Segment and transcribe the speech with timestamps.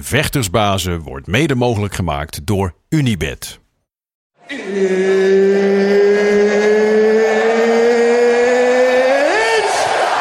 [0.00, 3.60] Vechtersbazen wordt mede mogelijk gemaakt door Unibed.
[4.46, 4.60] It's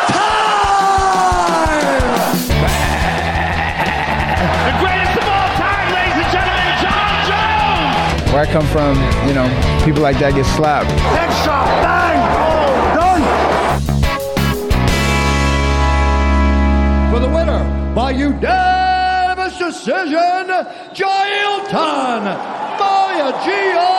[0.08, 0.48] time!
[4.64, 8.32] The greatest of all time, ladies and gentlemen, John Jones!
[8.32, 8.98] Where I come from,
[9.28, 9.48] you know,
[9.86, 10.94] people like that get slapped.
[11.14, 12.20] Next shot, bang!
[12.94, 13.24] Done!
[17.12, 18.73] For the winner, by unanimous
[19.84, 20.48] decision,
[20.94, 22.24] Jailton
[22.80, 23.90] Mayagia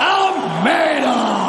[0.00, 1.39] Almeida!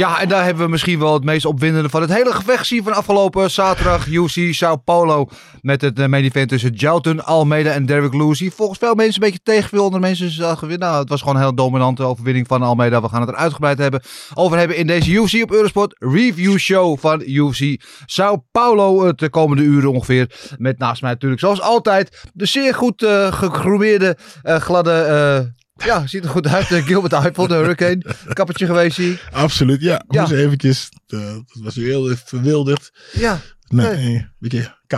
[0.00, 2.82] Ja, en daar hebben we misschien wel het meest opwindende van het hele gevecht gezien
[2.82, 4.06] van afgelopen zaterdag.
[4.06, 5.28] UC Sao Paulo
[5.60, 8.50] met het eh, main event tussen Jalton Almeida en Derek Lewis.
[8.54, 9.84] Volgens veel mensen een beetje tegenviel.
[9.84, 13.02] Onder mensen nou, het was gewoon een heel dominante overwinning van Almeida.
[13.02, 14.02] We gaan het er uitgebreid hebben,
[14.34, 19.04] over hebben in deze UFC op Eurosport review show van UFC Sao Paulo.
[19.06, 20.30] Het de komende uren ongeveer.
[20.58, 23.32] Met naast mij natuurlijk, zoals altijd, de zeer goed eh
[24.42, 24.92] eh, gladde...
[24.92, 26.70] eh, ja, ziet er goed uit.
[26.70, 28.02] Eh, Gilbert Eiffel, de Hurricane.
[28.32, 29.28] Kappertje geweest hier.
[29.32, 30.02] Absoluut, ja.
[30.08, 30.20] Ja.
[30.20, 30.88] Moest eventjes.
[31.06, 32.92] eh, dat was weer heel verwilderd.
[33.12, 34.26] Ja, Nee, Nee.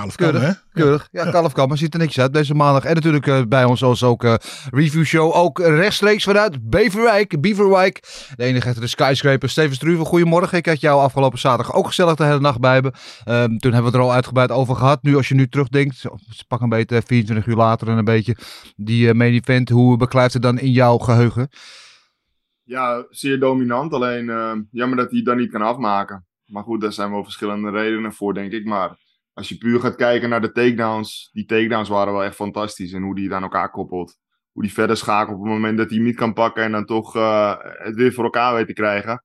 [0.00, 0.40] Of kam, hè?
[0.40, 1.08] Keurig, keurig.
[1.10, 2.84] Ja, Kalf Kammer ziet er netjes uit deze maandag.
[2.84, 4.34] En natuurlijk eh, bij ons zoals ook eh
[4.70, 5.34] review show.
[5.34, 8.00] Ook rechtstreeks vanuit Beverwijk, Beaverwijk.
[8.36, 9.48] De enige echte de skyscraper.
[9.48, 10.58] Steven Struve, goedemorgen.
[10.58, 12.92] Ik had jou afgelopen zaterdag ook gezellig de hele nacht bij me.
[13.24, 15.02] Ehm, toen hebben we het er al uitgebreid over gehad.
[15.02, 16.04] Nu als je nu terugdenkt,
[16.48, 18.36] pak een beetje 24 uur later en een beetje
[18.76, 19.68] die eh, main event.
[19.68, 21.48] Hoe beklijft het dan in jouw geheugen?
[22.64, 23.92] Ja, zeer dominant.
[23.92, 26.26] Alleen eh, jammer dat hij het dan niet kan afmaken.
[26.44, 28.64] Maar goed, daar zijn wel verschillende redenen voor, denk ik.
[28.64, 28.96] Maar
[29.32, 32.92] als je puur gaat kijken naar de takedowns, die takedowns waren wel echt fantastisch.
[32.92, 34.18] En hoe die het aan elkaar koppelt.
[34.52, 36.84] Hoe die verder schakelt op het moment dat hij hem niet kan pakken en dan
[36.84, 39.24] toch eh, het weer voor elkaar weet te krijgen.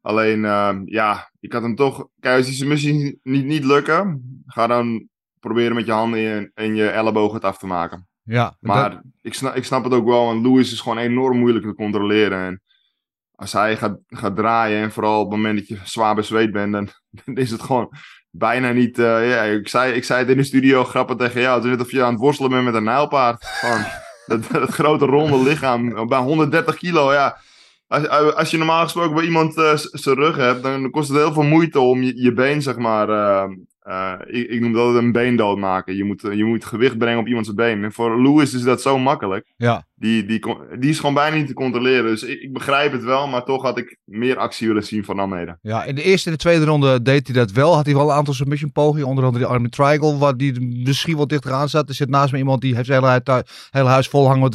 [0.00, 2.08] Alleen, eh, ja, ik had hem toch.
[2.20, 5.08] Kijk, als die submissie niet, niet lukken, ga dan
[5.40, 8.08] proberen met je handen en, en je ellebogen het af te maken.
[8.22, 11.64] Ja, Maar ik, snap, ik snap het ook wel, want Lewis is gewoon enorm moeilijk
[11.64, 12.38] te controleren.
[12.38, 12.62] En
[13.34, 16.72] als hij gaat, gaat draaien, en vooral op het moment dat je zwaar bezweet bent,
[16.72, 16.88] dan,
[17.24, 17.92] dan is het gewoon
[18.30, 18.98] bijna niet.
[18.98, 21.54] eh, ja, ik, zei, ik zei het in de studio grappig tegen jou.
[21.54, 23.44] Het is net of je aan het worstelen bent met een nijlpaard.
[23.44, 23.84] Gewoon
[24.26, 27.12] dat, dat grote ronde lichaam bij 130 kilo.
[27.12, 27.36] Ja.
[27.88, 31.32] Als, als je normaal gesproken bij iemand eh, zijn rug hebt, dan kost het heel
[31.32, 33.08] veel moeite om je, je been, zeg maar.
[33.08, 33.48] eh,
[33.90, 35.96] eh, ik, ik noem dat een been doodmaken.
[35.96, 37.84] Je moet, je moet gewicht brengen op iemands been.
[37.84, 39.52] En voor Lewis is dat zo makkelijk.
[39.56, 39.88] ja.
[39.94, 40.40] Die, die,
[40.78, 42.04] die is gewoon bijna niet te controleren.
[42.04, 45.18] Dus ik, ik begrijp het wel, maar toch had ik meer actie willen zien van
[45.18, 45.58] Almeida.
[45.62, 47.74] Ja, in de eerste en de tweede ronde deed hij dat wel.
[47.74, 49.06] Had hij wel een aantal submission pogingen.
[49.06, 51.88] Onder andere die Army Triangle, waar die misschien wel dichter aan zat.
[51.88, 54.50] Er zit naast me iemand die heeft zijn hele, hele huis vol hangen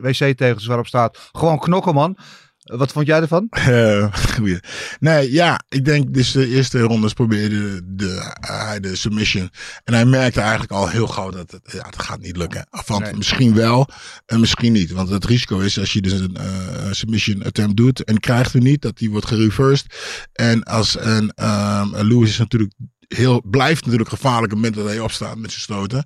[0.00, 1.30] wc-tegels waarop staat.
[1.32, 2.16] Gewoon knokken, man.
[2.62, 3.46] Eh, Wat vond jij ervan?
[3.50, 4.60] Eh, goeie.
[5.00, 9.50] Nee, ja, ik denk dus de eerste rondes probeerde de, hij de submission.
[9.84, 12.66] En hij merkte eigenlijk al heel gauw dat het, ja, het gaat niet lukken.
[12.86, 13.14] Nee.
[13.14, 13.88] misschien wel
[14.26, 14.90] en misschien niet.
[14.90, 18.62] Want het risico is als je dus een eh, submission attempt doet en krijgt hem
[18.62, 19.94] niet, dat die wordt gereversed.
[20.32, 22.72] En als een ehm Lewis is natuurlijk
[23.14, 26.04] heel, blijft natuurlijk gevaarlijk op het moment dat hij opstaat met zijn stoten.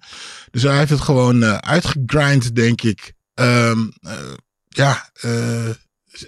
[0.50, 3.12] Dus hij heeft het gewoon eh, uitgegrind, denk ik.
[3.34, 4.12] Ehm, eh,
[4.68, 5.68] ja, eh,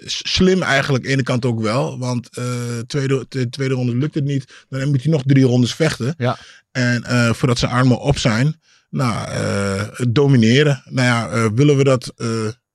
[0.05, 1.99] slim eigenlijk, aan de ene kant ook wel.
[1.99, 4.65] Want eh tweede, de tweede ronde lukt het niet.
[4.69, 6.13] Dan moet hij nog drie rondes vechten.
[6.17, 6.37] Ja.
[6.71, 10.83] En eh, voordat zijn armen op zijn, nou, eh, domineren.
[10.85, 12.13] Nou ja, willen we dat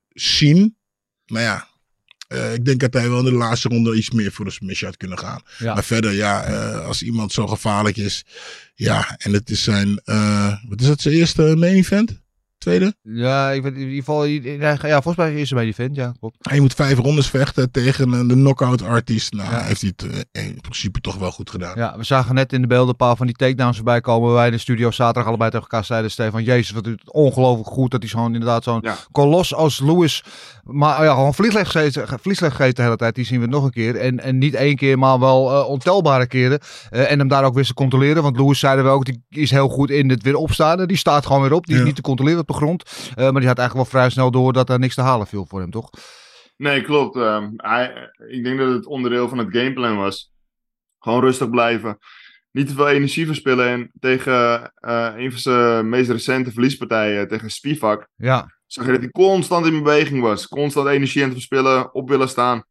[0.08, 0.76] zien?
[1.26, 1.68] Nou ja,
[2.52, 4.98] ik denk dat hij wel in de laatste ronde iets meer voor de submission had
[4.98, 5.42] kunnen gaan.
[5.58, 5.74] Ja.
[5.74, 6.40] Maar verder, ja,
[6.76, 8.24] als iemand zo gevaarlijk is.
[8.74, 10.00] Ja, en het is zijn,
[10.68, 12.22] wat is het, zijn eerste main event?
[12.64, 12.94] Tweede?
[13.02, 14.24] Ja, ik weet in ieder geval.
[14.24, 16.12] Ja, volgens mij is hij bij die vent, ja.
[16.20, 16.36] Klopt.
[16.40, 19.32] Hij moet vijf rondes vechten tegen een de knockout artiest.
[19.32, 19.60] Nou, Ja.
[19.62, 21.72] heeft hij het eh, in principe toch wel goed gedaan.
[21.76, 24.32] Ja, we zagen net in de beelden een paar van die takedowns voorbij komen.
[24.32, 26.10] Wij in de studio zaterdag allebei tegen elkaar zeiden.
[26.10, 27.90] Stefan, jezus, wat doet het ongelooflijk goed.
[27.90, 28.96] Dat hij zo'n inderdaad zo'n Ja.
[29.12, 30.24] kolos als Lewis.
[30.64, 31.70] Maar ja, gewoon vliesleg
[32.56, 33.14] geeft, de hele tijd.
[33.14, 33.96] Die zien we nog een keer.
[33.96, 36.58] En, en niet één keer, maar wel eh, ontelbare keren.
[36.90, 38.22] Eh, en hem daar ook weer te controleren.
[38.22, 40.80] Want Lewis zeiden we ook, die is heel goed in het weer opstaan.
[40.80, 41.66] En Die staat gewoon weer op.
[41.66, 41.86] Die is Ja.
[41.86, 42.82] niet te controleren grond.
[43.14, 45.46] Eh, maar die had eigenlijk wel vrij snel door dat er niks te halen viel
[45.46, 45.90] voor hem, toch?
[46.56, 47.16] Nee, klopt.
[47.16, 50.32] Ehm, hij, ik denk dat het onderdeel van het gameplan was.
[50.98, 51.98] Gewoon rustig blijven.
[52.50, 53.68] Niet te veel energie verspillen.
[53.68, 59.00] En tegen eh, een van zijn meest recente verliespartijen, tegen Spivak, Ja, zag je dat
[59.00, 60.48] hij constant in beweging was.
[60.48, 62.64] Constant energie aan het verspillen, op willen staan.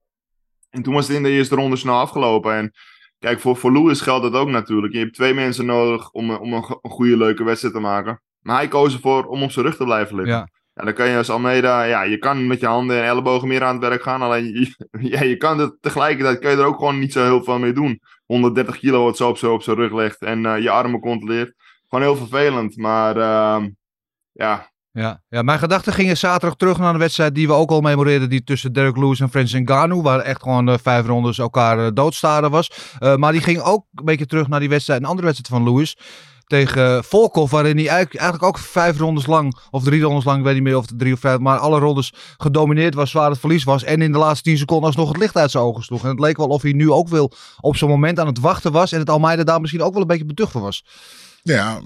[0.69, 2.53] En toen was het in de eerste ronde snel afgelopen.
[2.53, 2.71] En
[3.19, 4.94] kijk, voor, voor Lewis geldt dat ook natuurlijk.
[4.94, 8.21] Je hebt twee mensen nodig om, eh, om een goede, leuke wedstrijd te maken.
[8.44, 10.36] Maar hij koos ervoor om op zijn rug te blijven liggen.
[10.36, 10.48] ja.
[10.75, 13.63] Ja, dan kan je als Almeida, ja, je kan met je handen en ellebogen meer
[13.63, 14.22] aan het werk gaan.
[14.22, 14.75] Alleen, je,
[15.18, 17.74] ja, je kan het tegelijkertijd, kan je er ook gewoon niet zo heel veel mee
[17.74, 18.01] doen.
[18.25, 21.54] 130 kilo wat zo op zijn op zijn rug legt en eh, je armen controleert.
[21.90, 22.78] gewoon heel vervelend.
[22.78, 23.69] Maar ehm,
[24.31, 27.81] ja, Ja, ja, mijn gedachten gingen zaterdag terug naar een wedstrijd die we ook al
[27.81, 28.30] memoreerden.
[28.30, 30.01] Die tussen Derek Lewis en Francis Ngannou.
[30.01, 32.72] Waar echt gewoon eh, vijf rondes elkaar eh, doodstaren was.
[33.18, 35.01] Maar die ging ook een beetje terug naar die wedstrijd.
[35.01, 35.98] Een andere wedstrijd van Lewis.
[36.53, 37.51] Tegen Volkov.
[37.51, 39.57] Waarin hij eigenlijk, ook vijf rondes lang.
[39.69, 40.38] Of drie rondes lang.
[40.38, 41.39] Ik weet niet meer of het drie of vijf.
[41.39, 43.11] Maar alle rondes gedomineerd was.
[43.11, 43.83] Waar het verlies was.
[43.83, 46.03] En in de laatste tien seconden alsnog het licht uit zijn ogen sloeg.
[46.03, 48.71] En het leek wel of hij nu ook wel op zo'n moment aan het wachten
[48.71, 48.91] was.
[48.91, 50.85] En het Almeida daar misschien ook wel een beetje beducht voor was.
[51.41, 51.81] Ja,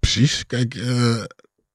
[0.00, 0.46] precies.
[0.46, 1.22] Kijk, eh,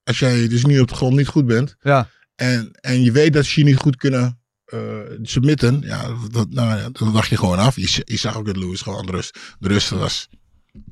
[0.04, 1.76] als jij dus nu op de grond niet goed bent.
[1.82, 2.10] Ja.
[2.36, 4.80] En, en je weet dat ze je niet goed kunnen eh,
[5.22, 5.82] submitten.
[5.86, 7.76] Ja, dat, nou, dan wacht je gewoon af.
[7.76, 10.30] Je, je zag ook dat Lewis gewoon rust, de rust was.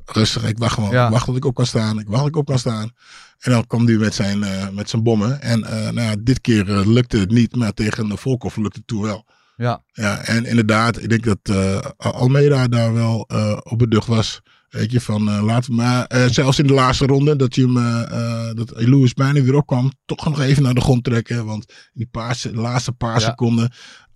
[0.06, 0.92] Rustig, ik wacht gewoon.
[0.92, 1.06] Ja.
[1.06, 2.00] Ik wacht tot ik op kan staan.
[2.00, 2.92] Ik wacht tot ik op kan staan.
[3.40, 5.42] En dan kwam hij met zijn, eh, met zijn bommen.
[5.42, 7.56] En eh, nou ja, dit keer eh, lukte het niet.
[7.56, 9.26] Maar tegen de Volkov lukte het toen wel.
[9.56, 9.84] Ja.
[9.92, 11.56] Ja, en inderdaad, ik denk dat
[11.98, 13.28] Almeida daar wel
[13.64, 14.42] op beducht was.
[14.70, 18.72] Weet je, van laten we maar, zelfs in de laatste ronde, dat je hem, dat
[18.76, 21.46] Lewis bijna weer opkwam, toch nog even naar de grond trekken.
[21.46, 23.30] Want die paar, de laatste paar Ja.
[23.30, 23.72] seconden,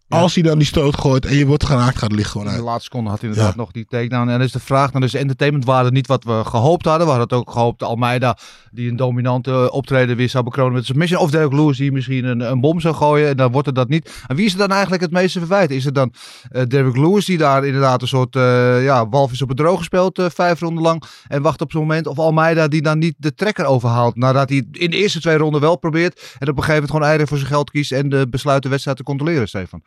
[0.08, 0.20] Ja.
[0.20, 2.52] als hij dan die stoot gooit en je wordt geraakt, gaat het licht gewoon In
[2.54, 2.66] de uit.
[2.68, 3.60] laatste seconde had hij inderdaad Ja.
[3.62, 4.22] nog die takedown.
[4.22, 7.08] En dan is de vraag, dan is de entertainmentwaarde niet wat we gehoopt hadden.
[7.08, 8.38] We hadden ook gehoopt Almeida,
[8.72, 11.20] die een dominante optreden weer zou bekronen met submission.
[11.22, 13.28] Of Derek Lewis, die misschien een, een bom zou gooien.
[13.30, 14.24] En dan wordt het dat niet.
[14.28, 15.72] En wie is er dan eigenlijk het meeste verwijt?
[15.72, 16.14] Is het dan
[16.52, 20.20] eh Derek Lewis, die daar inderdaad een soort eh ja, walvis op het droog gespeeld,
[20.20, 21.04] eh, vijf ronden lang.
[21.28, 22.08] En wacht op zo'n moment.
[22.08, 24.16] Of Almeida, die dan niet de trekker overhaalt.
[24.16, 26.20] Nadat hij in de eerste twee ronden wel probeert.
[26.20, 27.92] En op een gegeven moment gewoon eieren voor zijn geld kiest.
[27.92, 29.82] En de besluit de wedstrijd te controleren, Stefan.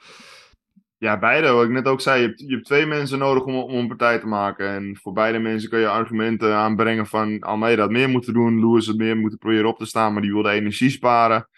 [0.99, 1.51] Ja, beide.
[1.51, 3.89] Wat ik net ook zei, je hebt, je hebt twee mensen nodig om, om een
[3.89, 4.69] partij te maken.
[4.69, 8.87] En voor beide mensen kun je argumenten aanbrengen van Almeida had meer moeten doen, Lewis
[8.87, 11.49] had meer moeten proberen op te staan, maar die wilde energie sparen.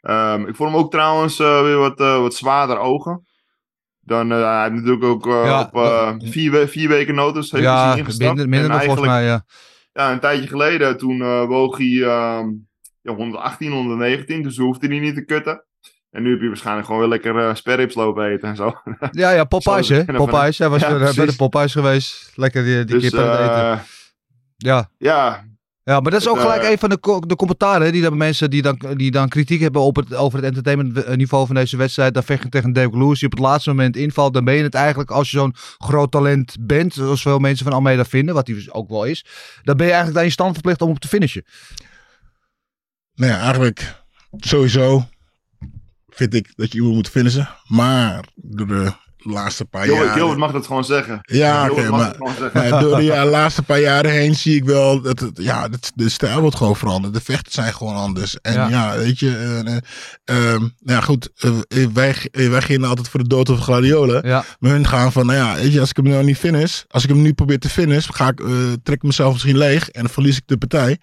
[0.00, 3.26] Ehm, ik vond hem ook trouwens eh, weer wat, eh, wat zwaarder ogen.
[4.00, 7.76] Dan, eh, hij heeft natuurlijk ook Ja, op vier, we- vier weken notice heeft hij
[7.76, 8.18] Ja, ingestapt.
[8.18, 9.24] minder, minder En volgens mij.
[9.24, 9.44] Ja.
[9.92, 12.48] ja, een tijdje geleden, toen woog hij ehm,
[13.02, 15.64] ja, 118, 119, dus hoefde hij niet te kutten.
[16.10, 18.80] En nu heb je waarschijnlijk gewoon weer lekker eh sperrips lopen eten en zo.
[19.10, 20.04] Ja, ja, Popeyes, hè?
[20.24, 20.58] Popeyes.
[20.58, 21.36] Hij was Ja, weer, eh, bij de.
[21.36, 22.32] Popeyes geweest.
[22.34, 23.70] Lekker die, die dus kip aan het eten.
[23.70, 23.78] eh,
[24.56, 24.90] Ja.
[24.98, 25.44] ja,
[25.82, 27.92] ja, maar dat is ook het, gelijk een van de, de commentaren.
[27.92, 31.54] Die dan mensen die dan, die dan kritiek hebben op het, over het entertainmentniveau van
[31.54, 32.14] deze wedstrijd.
[32.14, 34.34] Dan vecht je tegen Derek Lewis, die op het laatste moment invalt.
[34.34, 36.94] Dan ben je het eigenlijk als je zo'n groot talent bent.
[36.94, 39.24] Zoals veel mensen van Almeida vinden, wat hij dus ook wel is.
[39.62, 41.44] Dan ben je eigenlijk aan je stand verplicht om op te finishen.
[43.14, 44.02] Nou ja, eigenlijk
[44.36, 45.04] sowieso
[46.20, 47.48] vind ik dat je iemand moet finishen.
[47.66, 50.16] Maar door de laatste paar Gilbert, jaar...
[50.16, 51.18] Gilbert mag dat gewoon zeggen.
[51.22, 52.70] Ja, oké, maar- het gewoon zeggen.
[52.70, 55.92] Maar door de ja, laatste paar jaren heen zie ik wel dat het, ja, dat
[55.94, 57.14] de stijl wordt gewoon veranderd.
[57.14, 58.40] De vechten zijn gewoon anders.
[58.40, 58.68] En Ja.
[58.68, 59.80] ja, weet je, eh, eh,
[60.24, 64.26] ehm, nou ja, goed, eh, wij, eh, wij gingen altijd voor de dood of gladiolen.
[64.28, 66.82] Ja, Maar hun gaan van, nou ja, weet je, als ik hem nou niet finish,
[66.88, 68.46] als ik hem nu probeer te finish, ga ik, eh,
[68.82, 70.98] trek ik mezelf misschien leeg en dan verlies ik de partij.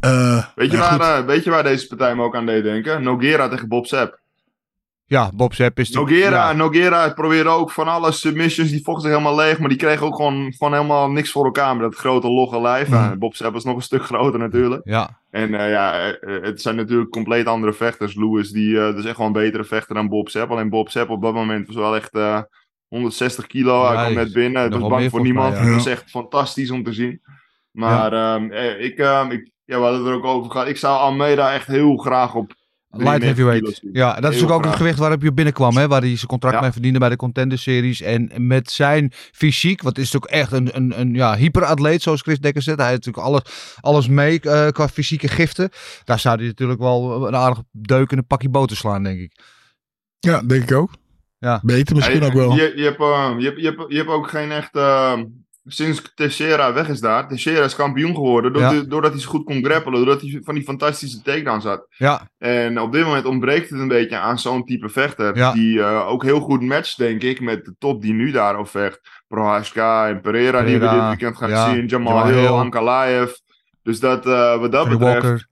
[0.00, 3.02] Eh, Weet je, waar, eh, weet je waar deze partij me ook aan deed denken?
[3.02, 4.18] Nogera tegen Bob Sepp.
[5.06, 5.90] ja Bob Sepp is...
[5.90, 6.52] Nogera, ja.
[6.52, 10.16] Nogera probeerde ook van alle submissions, die vochten zich helemaal leeg, maar die kreeg ook
[10.16, 12.88] gewoon, gewoon helemaal niks voor elkaar met dat grote logge lijf.
[12.88, 13.10] Mhm.
[13.10, 14.80] En Bob Sepp was nog een stuk groter natuurlijk.
[14.84, 18.14] Ja, En eh, ja, eh, eh, het zijn natuurlijk compleet andere vechters.
[18.14, 20.50] Lewis, die eh, is echt gewoon een betere vechter dan Bob Sepp.
[20.50, 22.40] Alleen Bob Sepp op dat moment was wel echt eh,
[22.88, 23.82] 160 kilo.
[23.82, 24.62] Ja, hij kwam net is binnen.
[24.62, 25.52] Het was wel bang voor niemand.
[25.54, 25.66] mij, ja.
[25.66, 27.22] Het was echt fantastisch om te zien.
[27.70, 30.68] Maar ehm, eh, ik, ehm, ik, ja, we hadden het er ook over gehad.
[30.68, 32.52] Ik zou Almeida echt heel graag op
[32.96, 33.80] Light 93 heavyweight.
[33.92, 35.76] Ja, dat is Heel natuurlijk ook het gewicht waarop je binnenkwam.
[35.76, 36.60] Hè, waar hij zijn contract Ja.
[36.60, 38.00] mee verdiende bij de Contender Series.
[38.00, 42.38] En met zijn fysiek, wat is natuurlijk echt een, een, een ja, hyperatleet, zoals Chris
[42.38, 42.78] Dekker zegt.
[42.78, 45.70] Hij heeft natuurlijk alles, alles mee eh, qua fysieke giften.
[46.04, 49.38] Daar zou hij natuurlijk wel een aardig deuk in een pakje boter slaan, denk ik.
[50.18, 50.90] Ja, denk ik ook.
[51.38, 51.60] Ja.
[51.62, 52.54] Beter misschien ook wel.
[52.54, 54.74] Je, je, hebt, eh, je, hebt, je, hebt, je hebt ook geen echt.
[54.76, 55.20] eh,
[55.66, 57.28] sinds Teixeira weg is daar.
[57.28, 58.52] Teixeira is kampioen geworden.
[58.52, 58.78] Doordat, Ja.
[58.78, 60.04] hij- doordat hij zo goed kon grappelen.
[60.04, 61.86] Doordat hij van die fantastische takedowns had.
[61.88, 65.36] Ja, En op dit moment ontbreekt het een beetje aan zo'n type vechter.
[65.36, 65.52] Ja.
[65.52, 67.40] Die eh, ook heel goed matcht, denk ik.
[67.40, 69.00] Met de top die nu daarop vecht.
[69.28, 71.86] Prohaska en Pereira, die we dit weekend gaan ja, zien.
[71.86, 72.46] Jamal, Jamal Hill.
[72.46, 73.32] Ankalaev.
[73.82, 75.46] Dus dat, eh, wat dat betreft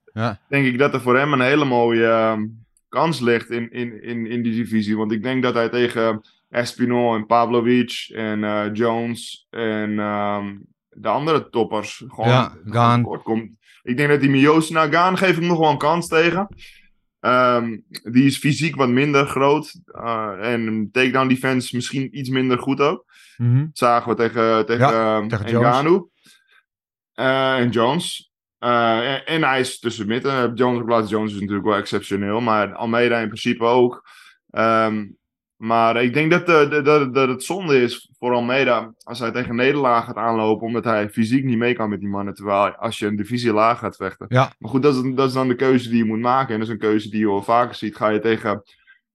[0.49, 2.45] denk ik dat er voor hem een hele mooie ehm,
[2.89, 4.97] kans ligt in, in, in, in die divisie.
[4.97, 6.21] Want ik denk dat hij tegen
[6.53, 10.57] Espinol en Pavlovic en eh, Jones en ehm,
[10.89, 13.03] de andere toppers gewoon Ja, Gaan.
[13.03, 13.49] komt.
[13.83, 16.47] Ik denk dat die Miyoshi Gaan geef ik nog wel een kans tegen.
[17.19, 19.79] Ehm, die is fysiek wat minder groot.
[19.85, 23.05] eh, en takedown defense misschien iets minder goed ook.
[23.37, 25.67] Dat zagen we tegen, tegen, Ja, ehm, tegen Jones.
[25.67, 26.09] Ngannou.
[27.13, 28.31] Eh, en Jones.
[28.59, 30.53] En, en hij is tussen midden.
[30.53, 32.41] Jones op plaats Jones is natuurlijk wel exceptioneel.
[32.41, 34.07] Maar Almeida in principe ook.
[34.49, 35.05] Ehm,
[35.63, 39.31] maar ik denk dat, de, de- dat, dat het zonde is voor Almeida, als hij
[39.31, 42.99] tegen nederlaag gaat aanlopen, omdat hij fysiek niet mee kan met die mannen, terwijl als
[42.99, 44.25] je een divisie laag gaat vechten.
[44.29, 44.53] Ja.
[44.59, 46.53] Maar goed, dat is, dat is dan de keuze die je moet maken.
[46.53, 47.95] En dat is een keuze die je wel vaker ziet.
[47.95, 48.63] Ga je tegen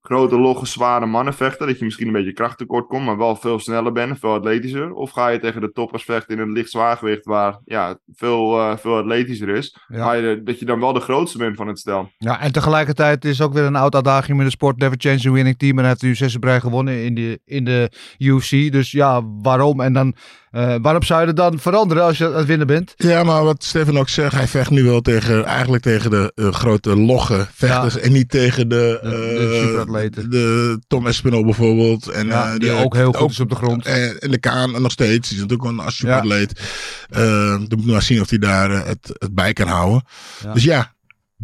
[0.09, 3.59] grote, logge, zware mannen vechten, dat je misschien een beetje krachttekort komt, maar wel veel
[3.59, 4.93] sneller bent, en veel atletischer.
[4.93, 8.77] Of ga je tegen de toppers vechten in een licht zwaargewicht, waar ja, veel, eh,
[8.77, 9.77] veel atletischer is.
[9.89, 10.13] Ja.
[10.13, 12.11] Je, dat je dan wel de grootste bent van het stel.
[12.19, 14.79] Ja, en tegelijkertijd is ook weer een oud adagium in de sport.
[14.79, 15.79] Never change the winning team.
[15.79, 18.73] En heeft nu zes brei gewonnen in de, in de UFC.
[18.73, 19.81] Dus ja, waarom?
[19.81, 20.15] En dan,
[20.51, 22.95] eh, waarom zou je het dan veranderen als je aan het winnen bent?
[22.97, 26.53] Ja, maar wat Stefan ook zegt, hij vecht nu wel tegen, eigenlijk tegen de eh,
[26.53, 27.99] grote logge vechters.
[27.99, 30.31] En niet tegen de, De- de eh, superatleten.
[30.31, 32.09] De Tom Espinol bijvoorbeeld.
[32.09, 33.87] En, Ja, die de- ook heel goed is op de grond.
[33.87, 35.29] En, en de Kaan nog steeds.
[35.29, 36.61] Die is natuurlijk wel een superatleet.
[37.09, 40.03] Eh dan moet maar zien of hij daar het, het bij kan houden.
[40.45, 40.53] Ja.
[40.53, 40.97] Dus ja.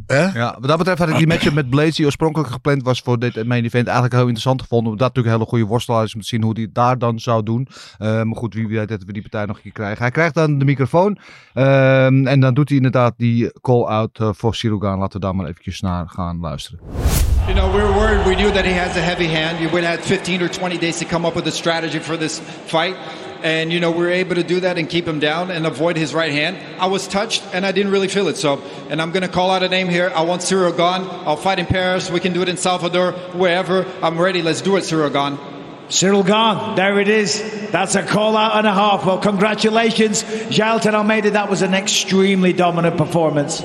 [0.06, 3.18] Ja, wat dat betreft had ik die matchup met Blades, die oorspronkelijk gepland was voor
[3.18, 4.92] dit main event, eigenlijk heel interessant gevonden.
[4.92, 6.98] Omdat dat natuurlijk een hele goede worstelaar is om te zien hoe hij het daar
[6.98, 7.68] dan zou doen.
[7.98, 9.98] Eh, maar goed, wie weet dat we die partij nog een keer krijgen.
[10.02, 11.18] Hij krijgt dan de microfoon.
[11.54, 14.98] ehm, en dan doet hij inderdaad die call-out eh, voor Sirugan.
[14.98, 16.78] Laten we daar maar eventjes naar gaan luisteren.
[17.46, 18.24] You know, we were worried.
[18.26, 19.58] We knew that he has a heavy hand.
[19.58, 22.18] You would have had 15 or 20 days to come up with a strategy for
[22.18, 22.96] this fight.
[23.44, 25.98] And, you know, we were able to do that and keep him down and avoid
[25.98, 26.56] his right hand.
[26.80, 28.38] I was touched and I didn't really feel it.
[28.38, 30.10] So, and I'm going to call out a name here.
[30.16, 31.02] I want Cyril gone.
[31.26, 32.10] I'll fight in Paris.
[32.10, 33.84] We can do it in Salvador, wherever.
[34.02, 34.40] I'm ready.
[34.40, 35.38] Let's do it, Cyril gone.
[35.90, 36.74] Cyril gone.
[36.74, 37.42] there it is.
[37.70, 39.04] That's a call out and a half.
[39.04, 41.30] Well, congratulations, Jailton Almeida.
[41.32, 43.62] That was an extremely dominant performance.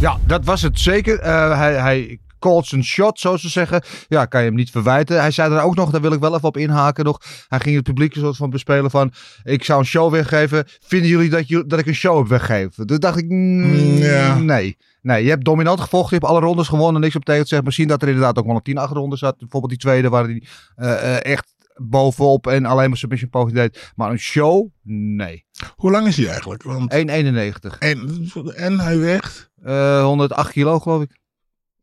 [0.00, 1.18] Ja, dat was het zeker.
[1.18, 3.82] Eh, hij, hij called zijn shot, zoals ze zeggen.
[4.08, 5.20] Ja, kan je hem niet verwijten.
[5.20, 7.20] Hij zei er ook nog, daar wil ik wel even op inhaken nog.
[7.48, 9.12] Hij ging het publiek een soort van bespelen van...
[9.42, 10.64] Ik zou een show weggeven.
[10.80, 12.86] Vinden jullie dat, je, dat ik een show heb weggegeven?
[12.86, 14.38] Toen dacht ik, mm, ja.
[14.38, 14.76] nee.
[15.02, 16.16] Nee, je hebt dominant gevochten.
[16.16, 17.00] Je hebt alle rondes gewonnen.
[17.00, 17.66] Niks op tegen te zeggen.
[17.66, 19.38] Misschien dat er inderdaad ook wel een 10 achterronde zat.
[19.38, 20.42] Bijvoorbeeld die tweede waar hij
[20.76, 23.92] eh, eh, echt bovenop en alleen maar submission poging deed.
[23.96, 24.68] Maar een show?
[25.16, 25.44] Nee.
[25.76, 26.62] Hoe lang is hij eigenlijk?
[26.62, 27.78] Want, 1,91.
[27.78, 29.50] en, en hij weegt.
[29.62, 31.20] Eh 108 kilo geloof ik.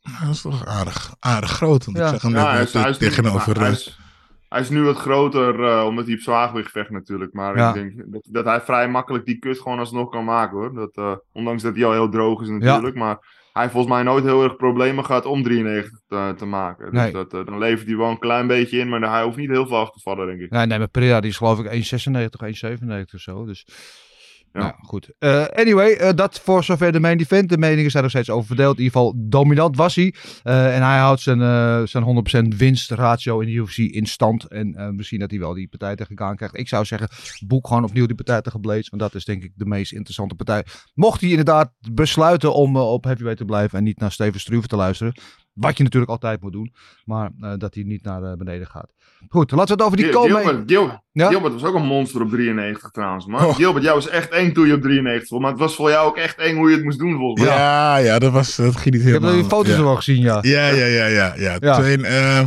[0.02, 1.86] Nou, Dat is toch aardig, aardig groot.
[1.86, 2.04] Want Ja.
[2.06, 3.60] ik zag hem Ja, net hij is, hij is nu- tegenover.
[3.60, 4.00] hij is-
[4.50, 7.34] hij is nu wat groter, eh, omdat hij op zwaargewicht vecht natuurlijk.
[7.34, 7.68] Maar Ja.
[7.68, 10.74] ik denk dat, dat hij vrij makkelijk die kut gewoon alsnog kan maken hoor.
[10.74, 12.96] Dat, eh, ondanks dat hij al heel droog is natuurlijk.
[12.96, 13.18] Maar
[13.54, 16.94] hij heeft volgens mij nooit heel erg problemen gehad om 93 te, te maken.
[16.94, 17.04] Nee.
[17.04, 19.50] Dus dat, eh, dan levert hij wel een klein beetje in, maar hij hoeft niet
[19.50, 20.50] heel veel af te vallen denk ik.
[20.52, 23.46] Nee, nee, maar Pereira die is geloof ik 1,96, 1,97 of zo.
[23.46, 23.66] Dus
[24.60, 24.66] Ja.
[24.66, 25.10] ja, goed.
[25.20, 27.50] Eh, anyway, eh, dat voor zover de main event.
[27.50, 28.78] De meningen zijn nog steeds over verdeeld.
[28.78, 30.14] In ieder geval dominant was hij.
[30.44, 34.48] Eh, en hij houdt zijn, zijn 100% winstratio in de UFC in stand.
[34.48, 36.58] En zien dat hij wel die partij tegen Gaan krijgt.
[36.58, 37.10] Ik zou zeggen,
[37.48, 38.90] boek gewoon opnieuw die partij tegen Blades.
[38.90, 40.66] Want dat is denk ik de meest interessante partij.
[40.94, 44.76] Mocht hij inderdaad besluiten om op heavyweight te blijven en niet naar Steven Struve te
[44.76, 45.14] luisteren.
[45.60, 46.74] Wat je natuurlijk altijd moet doen.
[47.06, 48.92] Maar eh, dat hij niet naar eh, beneden gaat.
[49.30, 50.36] Goed, laten we het over die komen.
[50.44, 51.28] Gilbert, Gil- Ja?
[51.28, 53.26] Gilbert was ook een monster op 93 trouwens.
[53.26, 53.56] Maar Oh.
[53.56, 55.42] Gilbert, jou was echt eng toen je op 93 stond.
[55.42, 57.56] Maar het was voor jou ook echt eng hoe je het moest doen volgens mij.
[57.58, 59.42] ja, ja, dat, was, dat ging niet Ik heb helemaal.
[59.42, 59.78] die foto's ja.
[59.78, 60.38] er wel gezien, ja.
[60.42, 61.34] Ja, ja, ja, ja.
[61.38, 61.58] ja.
[61.60, 61.76] Ja.
[61.78, 62.44] Twee, eh,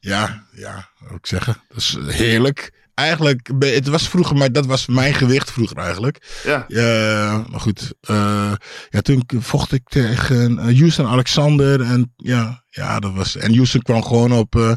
[0.00, 1.56] ja, ja, wat ik zeggen.
[1.68, 2.72] Dat is heerlijk.
[3.00, 6.40] Eigenlijk, het was vroeger, maar dat was mijn gewicht vroeger eigenlijk.
[6.44, 7.44] Ja.
[7.50, 7.92] Maar goed.
[8.00, 8.52] eh,
[8.90, 11.80] ja, toen vocht ik tegen eh, Houston Alexander.
[11.80, 13.36] En ja, ja, dat was.
[13.36, 14.72] En Houston kwam gewoon op eh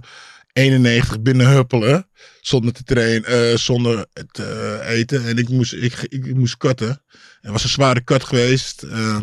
[0.53, 2.07] 91 binnen huppelen.
[2.41, 4.43] Zonder te trainen, eh, zonder te
[4.83, 5.25] eh, eten.
[5.27, 7.01] En ik moest, ik, ik, moest cutten.
[7.41, 8.83] Het was een zware cut geweest.
[8.83, 9.19] eh,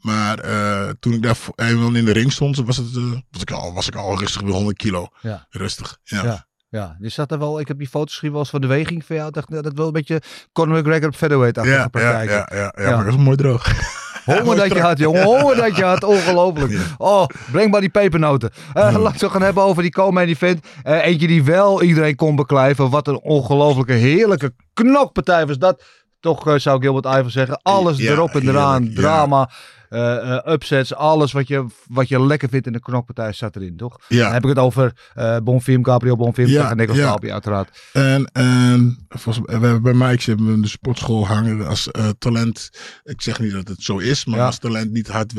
[0.00, 3.50] maar eh, toen ik daar eenmaal in de ring stond, was, het, eh, was, ik
[3.50, 5.08] al, was ik al rustig bij 100 kilo.
[5.22, 5.46] Ja.
[5.50, 5.98] Rustig.
[6.04, 6.22] Ja.
[6.24, 6.46] Ja.
[6.70, 7.60] Ja, je zat er wel.
[7.60, 9.28] Ik heb die foto's gezien wel eens van de weging van jou.
[9.28, 10.22] Ik dacht, nou, dat wel een beetje
[10.52, 12.96] Conor McGregor op featherweight-achtige Ja, ja, ja, ja, ja, Ja.
[12.96, 13.66] maar dat is mooi droog.
[14.24, 15.22] Honger dat je had, jongen.
[15.22, 16.04] Honger dat je had.
[16.04, 16.78] Ongelooflijk.
[16.98, 18.50] Oh, breng maar die pepernoten.
[18.72, 20.66] Eh, Laten we het gaan hebben over die co-main event.
[20.82, 22.90] Eh, eentje die wel iedereen kon beklijven.
[22.90, 25.82] Wat een ongelofelijke, heerlijke knokpartij was dat.
[26.20, 27.60] Toch eh, zou Gilbert Iver zeggen.
[27.62, 28.90] Alles erop en eraan.
[28.94, 29.50] Drama,
[29.90, 30.94] eh, eh, upsets.
[30.94, 33.96] Alles wat je, wat je lekker vindt in de knokpartij zat erin, toch?
[34.08, 34.32] Dan Ja.
[34.32, 37.32] heb ik het over eh Bonfim, Gabriel Bonfim Ja, tegen Nicolas ja.
[37.32, 37.78] Uiteraard.
[37.92, 41.88] En, en volgens, mij- we hebben bij mij, ik zit in de sportschool hangen als
[42.18, 42.70] talent.
[43.04, 44.46] Ik zeg niet dat het zo is, maar Ja.
[44.46, 45.32] als talent niet hard,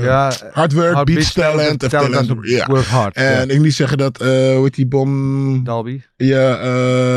[0.00, 1.82] Ja, hard work hard beats talent.
[1.82, 2.28] of talent
[2.66, 3.14] work hard.
[3.16, 5.64] En ik niet zeggen dat, hoe heet die Bon...
[5.64, 6.00] Dalby.
[6.16, 6.64] Ja,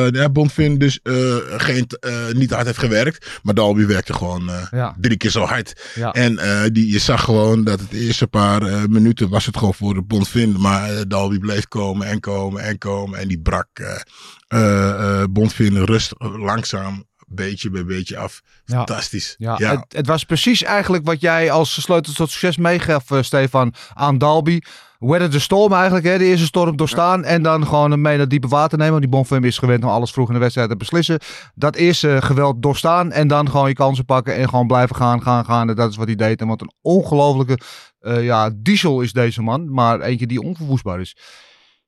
[0.08, 1.00] ja, Bonfin dus
[1.58, 1.88] geen,
[2.34, 3.40] niet hard heeft gewerkt.
[3.44, 4.50] Maar Dalby werkte gewoon
[5.00, 5.92] drie keer zo hard.
[6.02, 6.12] Ja.
[6.12, 9.74] En eh, die, je zag gewoon dat het eerste paar eh, minuten was het gewoon
[9.74, 10.60] voor de Bonfin.
[10.60, 13.20] Maar eh, Dalby bleef komen en komen en komen.
[13.20, 13.68] En die brak
[14.48, 18.42] eh, Bonfin rustig, langzaam beetje bij beetje af.
[18.66, 19.36] Fantastisch.
[19.38, 19.70] Ja, Ja.
[19.70, 24.60] Het, het was precies eigenlijk wat jij als sleutel tot succes meegaf, Stefan, aan Dalby.
[25.02, 27.24] Weather the storm eigenlijk, hè, de eerste storm doorstaan.
[27.24, 28.92] En dan gewoon mee naar diepe water nemen.
[28.92, 31.20] Want die Bonfim is gewend om alles vroeg in de wedstrijd te beslissen.
[31.56, 35.46] Dat eerste geweld doorstaan en dan gewoon je kansen pakken en gewoon blijven gaan, gaan,
[35.46, 35.70] gaan.
[35.70, 36.42] En dat is wat hij deed.
[36.42, 37.58] En wat een ongelofelijke
[38.00, 39.74] eh, ja, diesel is deze man.
[39.74, 41.18] Maar eentje die onverwoestbaar is.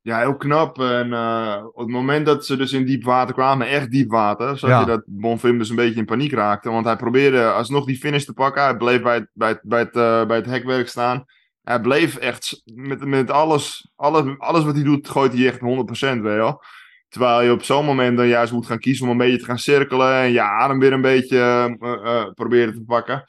[0.01, 0.79] Ja, heel knap.
[0.79, 4.58] En eh, op het moment dat ze dus in diep water kwamen, echt diep water,
[4.58, 4.79] zag Ja.
[4.79, 6.70] je dat Bonfim dus een beetje in paniek raakte.
[6.70, 8.63] Want hij probeerde alsnog die finish te pakken.
[8.63, 11.25] Hij bleef bij het, bij het, bij het, eh, bij het hekwerk staan.
[11.63, 15.62] Hij bleef echt met, met alles, alles, alles wat hij doet, gooit hij echt 100%,
[15.62, 16.63] weet je wel.
[17.10, 19.60] Terwijl je op zo'n moment dan juist moet gaan kiezen om een beetje te gaan
[19.60, 23.25] cirkelen en je adem weer een beetje eh, eh, proberen te pakken.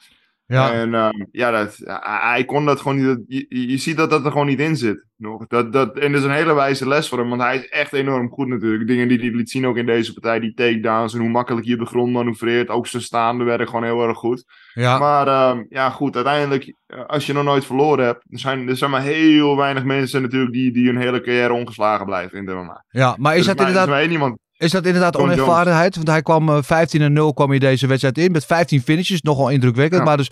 [0.47, 1.77] Ja, En ehm, ja, dat,
[2.21, 3.19] hij kon dat gewoon niet.
[3.27, 5.05] Je, je je ziet dat dat er gewoon niet in zit.
[5.17, 5.47] Nog.
[5.47, 7.93] Dat, dat, en dat is een hele wijze les voor hem, want hij is echt
[7.93, 8.87] enorm goed natuurlijk.
[8.87, 11.79] Dingen die hij liet zien ook in deze partij, die takedowns en hoe makkelijk op
[11.79, 12.69] de grond manoeuvreert.
[12.69, 14.43] Ook zijn staande werk gewoon heel erg goed.
[14.73, 14.97] ja.
[14.97, 18.77] Maar ehm, ja, goed, uiteindelijk, eh, als je nog nooit verloren hebt, er zijn, er
[18.77, 22.53] zijn maar heel weinig mensen natuurlijk die, die hun hele carrière ongeslagen blijven in de
[22.53, 22.85] MMA.
[22.89, 24.37] ja, maar is Er dat maar- er is inderdaad maar één iemand.
[24.57, 25.95] Is dat inderdaad onervarenheid?
[25.95, 29.21] Want hij kwam eh, 15 en 0 kwam hij deze wedstrijd in met 15 finishes.
[29.21, 29.99] Nogal indrukwekkend.
[30.01, 30.07] Ja.
[30.07, 30.31] Maar dus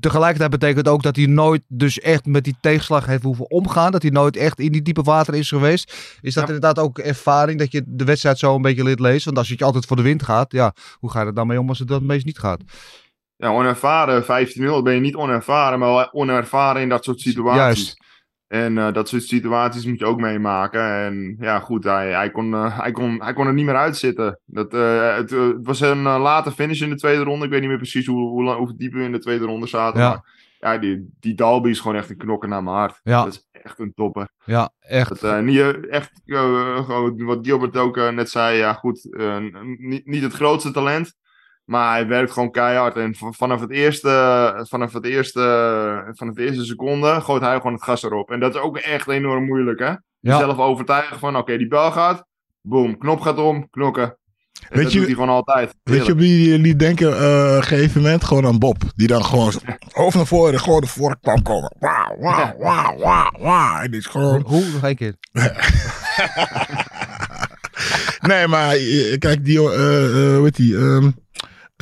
[0.00, 3.92] tegelijkertijd betekent ook dat hij nooit dus echt met die tegenslag heeft hoeven omgaan.
[3.92, 5.92] Dat hij nooit echt in die diepe water is geweest.
[6.20, 6.54] Is dat Ja.
[6.54, 9.24] inderdaad ook ervaring dat je de wedstrijd zo een beetje leert lezen?
[9.24, 11.60] Want als je altijd voor de wind gaat, ja, hoe ga je er dan mee
[11.60, 12.60] om als het dat meest niet gaat?
[13.36, 17.84] Ja, onervaren, 15-0, ben je niet onervaren, maar wel onervaren in dat soort situaties.
[17.84, 18.03] Juist.
[18.46, 20.80] En eh, dat soort situaties moet je ook meemaken.
[20.82, 24.40] En ja, goed, hij, hij, kon, eh, hij, kon, hij kon er niet meer uitzitten.
[24.44, 27.44] Dat, eh, het, het was een late finish in de tweede ronde.
[27.44, 29.66] Ik weet niet meer precies hoe, hoe, lang- hoe diep we in de tweede ronde
[29.66, 30.00] zaten.
[30.00, 30.08] Ja.
[30.08, 30.22] Maar
[30.74, 33.00] ja, die, die Dalby is gewoon echt een knokker naar mijn hart.
[33.02, 33.24] Ja.
[33.24, 34.28] Dat is echt een topper.
[34.44, 35.20] Ja, echt.
[35.20, 39.08] Dat, niet, echt, gewoon wat Gilbert ook net zei, ja goed,
[39.78, 41.14] niet, niet het grootste talent.
[41.64, 42.96] Maar hij werkt gewoon keihard.
[42.96, 45.40] En vanaf het eerste, vanaf het eerste,
[46.14, 48.30] vanaf de eerste seconde gooit hij gewoon het gas erop.
[48.30, 49.86] En dat is ook echt enorm moeilijk, hè?
[49.86, 49.98] Ja.
[50.20, 52.24] Jezelf overtuigen van, oké, die bel gaat.
[52.62, 54.02] Boom, knop gaat om, knokken.
[54.04, 54.16] En
[54.76, 55.74] Weet dat je- doet hij gewoon altijd.
[55.82, 58.24] Weet je op wie je liet denken eh, een gegeven moment?
[58.24, 58.76] Gewoon aan Bob.
[58.96, 59.52] Die dan gewoon
[59.92, 61.74] hoofd naar voren, gewoon naar voren kwam komen.
[61.78, 63.80] Wauw, wauw, wauw, wauw, wauw.
[63.82, 64.42] En die is gewoon...
[64.46, 64.64] Hoe?
[64.72, 65.14] Nog één keer.
[68.20, 70.76] Nee, maar eh, kijk, die, eh eh, hoe heet die?
[70.76, 71.10] ehm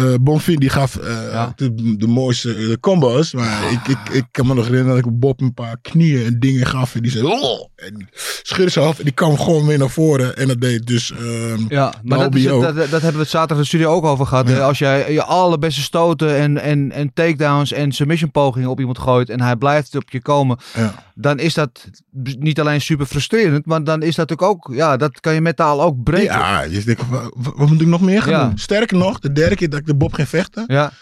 [0.02, 1.52] eh, Bonfin die gaf eh, Ja.
[1.56, 3.32] de, de mooiste eh, combo's.
[3.32, 6.40] Maar ik, ik, ik kan me nog herinneren dat ik Bob een paar knieën en
[6.40, 6.94] dingen gaf.
[6.94, 8.06] En die zei, "Oh!" en die
[8.42, 10.36] schudde ze af en die kwam gewoon weer naar voren.
[10.36, 11.12] En dat deed dus...
[11.12, 14.04] ehm, Ja, maar dat, is, dat, dat hebben we het zaterdag in de studio ook
[14.04, 14.48] over gehad.
[14.48, 14.58] Ja.
[14.58, 19.30] Als jij je allerbeste stoten en, en, en takedowns en submission pogingen op iemand gooit
[19.30, 20.94] en hij blijft op je komen, ja.
[21.14, 21.90] Dan is dat
[22.38, 25.82] niet alleen super frustrerend, maar dan is dat natuurlijk ook, ja, dat kan je metaal
[25.82, 26.24] ook breken.
[26.38, 28.46] Ja, je denkt, wa- wa- wat, moet ik nog meer gaan Ja.
[28.48, 28.58] doen?
[28.58, 30.64] Sterker nog, de derde keer dat ik de Bob ging vechten.
[30.66, 30.92] Ja,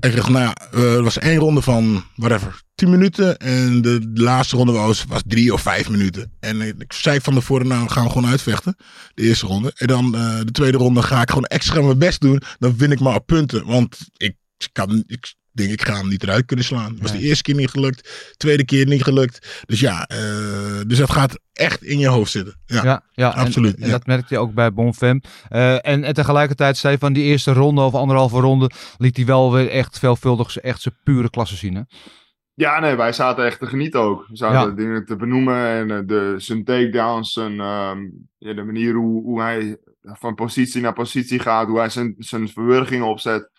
[0.00, 3.36] Ik dacht, nou ja, eh, er was één ronde van, whatever, 10 minuten.
[3.38, 6.32] En de laatste ronde was, was drie of vijf minuten.
[6.40, 8.76] En ik, ik zei van tevoren, nou gaan we gewoon uitvechten.
[9.14, 9.72] De eerste ronde.
[9.76, 12.42] En dan eh, de tweede ronde ga ik gewoon extra mijn best doen.
[12.58, 13.66] Dan win ik maar op punten.
[13.66, 14.36] Want ik
[14.72, 16.90] kan, ik denk, ik ga hem niet eruit kunnen slaan.
[16.92, 17.20] Het was Nee.
[17.20, 18.32] de eerste keer niet gelukt.
[18.36, 19.62] Tweede keer niet gelukt.
[19.66, 22.54] Dus ja, eh, dus dat gaat echt in je hoofd zitten.
[22.66, 22.84] Ja.
[22.84, 23.90] ja, ja, en- absoluut, En, ja.
[23.90, 25.20] dat merkte je ook bij Bonfem.
[25.48, 29.68] Eh, en, en tegelijkertijd, Stefan, die eerste ronde of anderhalve ronde liet hij wel weer
[29.70, 31.74] echt veelvuldig zijn- echt zijn pure klasse zien.
[31.74, 31.82] Hè?
[32.54, 34.24] Ja, nee, wij zaten echt te genieten ook.
[34.28, 34.74] We zaten Ja.
[34.74, 37.98] dingen te benoemen en eh, de, zijn takedowns, zijn, ehm,
[38.38, 42.48] ja, de manier hoe, hoe hij van positie naar positie gaat, hoe hij zijn, zijn
[42.48, 43.50] verwurgingen opzet.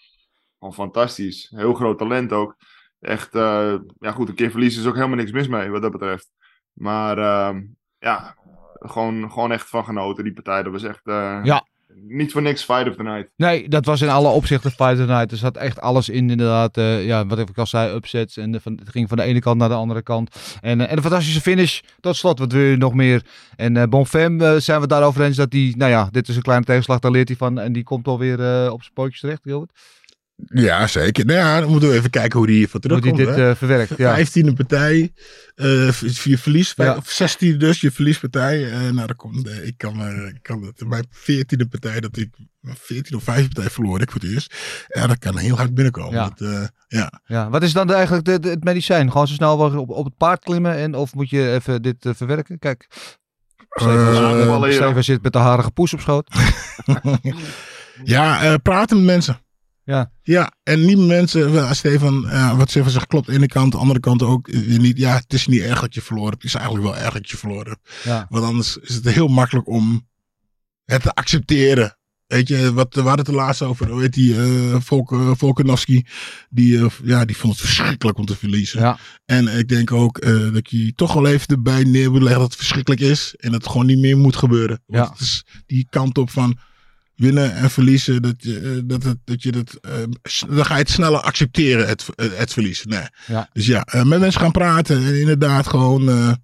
[0.61, 1.51] Gewoon fantastisch.
[1.55, 2.55] Heel groot talent ook.
[2.99, 5.91] Echt, eh, ja goed, een keer verliezen is ook helemaal niks mis mee wat dat
[5.91, 6.29] betreft.
[6.73, 7.61] Maar ehm,
[7.99, 8.35] ja,
[8.79, 10.63] gewoon, gewoon echt van genoten die partij.
[10.63, 11.65] Dat was echt eh, Ja.
[11.95, 13.29] niet voor niks fight of the night.
[13.35, 15.31] Nee, dat was in alle opzichten Fight of the Night.
[15.31, 16.77] Er zat echt alles in, inderdaad.
[16.77, 18.37] eh, ja, wat ik al zei, upsets.
[18.37, 20.57] En de, van, het ging van de ene kant naar de andere kant.
[20.61, 21.79] En, en een fantastische finish.
[21.99, 23.25] Tot slot, wat wil je nog meer?
[23.55, 26.99] En Bonfem zijn we daarover eens dat die, nou ja, dit is een kleine tegenslag,
[26.99, 27.59] daar leert hij van.
[27.59, 29.71] En die komt alweer op zijn pootjes terecht, Gilbert.
[30.45, 31.25] Ja, zeker.
[31.25, 33.35] Nou ja, dan moeten we even kijken hoe die van Hoe die terugkomt.
[33.35, 33.49] dit hè.
[33.49, 33.93] eh, verwerkt.
[33.97, 34.13] Ja.
[34.13, 35.13] Vijftiende partij,
[35.55, 36.95] eh, v- je verlies, Ja.
[36.95, 38.71] of 16 dus, je verliespartij.
[38.71, 42.29] Eh, nou, dan komt, ik kan, ik kan het, mijn veertiende partij, dat ik,
[42.63, 44.55] 14 of 15 partij verloor ik voor het eerst.
[44.87, 46.13] Ja, dat kan heel hard binnenkomen.
[46.13, 46.33] Ja.
[46.35, 47.21] Dat, eh, ja.
[47.25, 47.49] Ja.
[47.49, 49.11] Wat is dan de- eigenlijk de, de- het medicijn?
[49.11, 50.75] Gewoon zo snel mogelijk op, op het paard klimmen?
[50.75, 52.59] En, of moet je even dit verwerken?
[52.59, 52.87] Kijk,
[53.69, 56.27] Steven, Eh, zit met de harige poes op schoot.
[58.03, 59.39] ja, eh, praten met mensen.
[59.83, 60.11] Ja.
[60.21, 63.25] Ja, en niet mensen, Stefan, ja, wat Stefan zegt klopt.
[63.27, 64.97] De ene kant, de andere kant ook eh, weer niet.
[64.97, 66.41] Ja, het is niet erg dat je verloren hebt.
[66.43, 68.03] Het is eigenlijk wel erg dat je verloren hebt.
[68.03, 68.25] Ja.
[68.29, 70.07] Want anders is het heel makkelijk om
[70.85, 71.95] het te accepteren.
[72.27, 76.05] Weet je, wat, we hadden het er laatst over, heet die, eh Volk, eh, Volkanovski.
[76.49, 78.79] Die, eh, ja, die vond het verschrikkelijk om te verliezen.
[78.79, 78.97] Ja.
[79.25, 82.47] En ik denk ook eh, dat je toch wel even erbij neer moet leggen dat
[82.49, 83.35] het verschrikkelijk is.
[83.37, 84.81] En dat het gewoon niet meer moet gebeuren.
[84.85, 85.11] Want Ja.
[85.11, 86.57] het is die kant op van
[87.21, 88.21] winnen en verliezen.
[88.21, 89.91] Dat je, eh, dat, het, dat je dat, eh,
[90.55, 92.89] dan ga je het sneller accepteren, het, het, verliezen.
[92.89, 93.05] Nee.
[93.27, 93.49] Ja.
[93.53, 95.05] Dus ja, eh, met mensen gaan praten.
[95.05, 96.39] En inderdaad gewoon...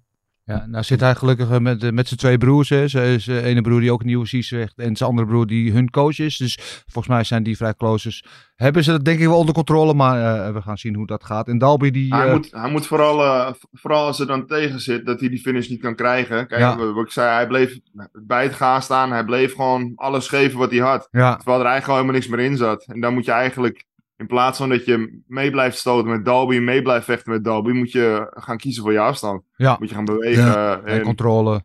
[0.48, 2.68] eh, Ja, nou zit hij gelukkig eh, met, eh, met zijn twee broers.
[2.68, 2.88] Hè.
[2.88, 5.90] Zijn zijn ene broer die ook een nieuwe zegt en zijn andere broer die hun
[5.90, 6.36] coach is.
[6.36, 8.08] Dus volgens mij zijn die vrij close.
[8.08, 8.24] Dus
[8.58, 9.94] hebben ze dat denk ik wel onder controle.
[9.94, 11.48] Maar eh, we gaan zien hoe dat gaat.
[11.48, 12.14] En Dalby die...
[12.14, 15.28] hij, eh, moet, hij moet vooral, eh, vooral als er dan tegen zit, dat hij
[15.28, 16.46] die finish niet kan krijgen.
[16.46, 16.76] Kijk, Ja.
[16.76, 17.78] wat ik zei, hij bleef
[18.12, 19.10] bij het gaan staan.
[19.12, 21.08] Hij bleef gewoon alles geven wat hij had.
[21.10, 22.84] ja, Terwijl er eigenlijk helemaal niks meer in zat.
[22.86, 23.84] En dan moet je eigenlijk,
[24.18, 27.44] in plaats van dat je mee blijft stoten met Dalby en mee blijft vechten met
[27.44, 29.42] Dalby, moet je gaan kiezen voor je afstand.
[29.56, 29.76] ja.
[29.78, 30.84] Moet je gaan bewegen.
[30.84, 31.62] En En, controle.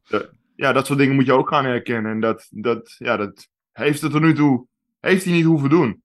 [0.55, 2.11] ja, dat soort dingen moet je ook gaan herkennen.
[2.11, 4.67] En dat, dat, ja, dat heeft het tot nu toe
[4.99, 6.01] heeft hij niet hoeven doen.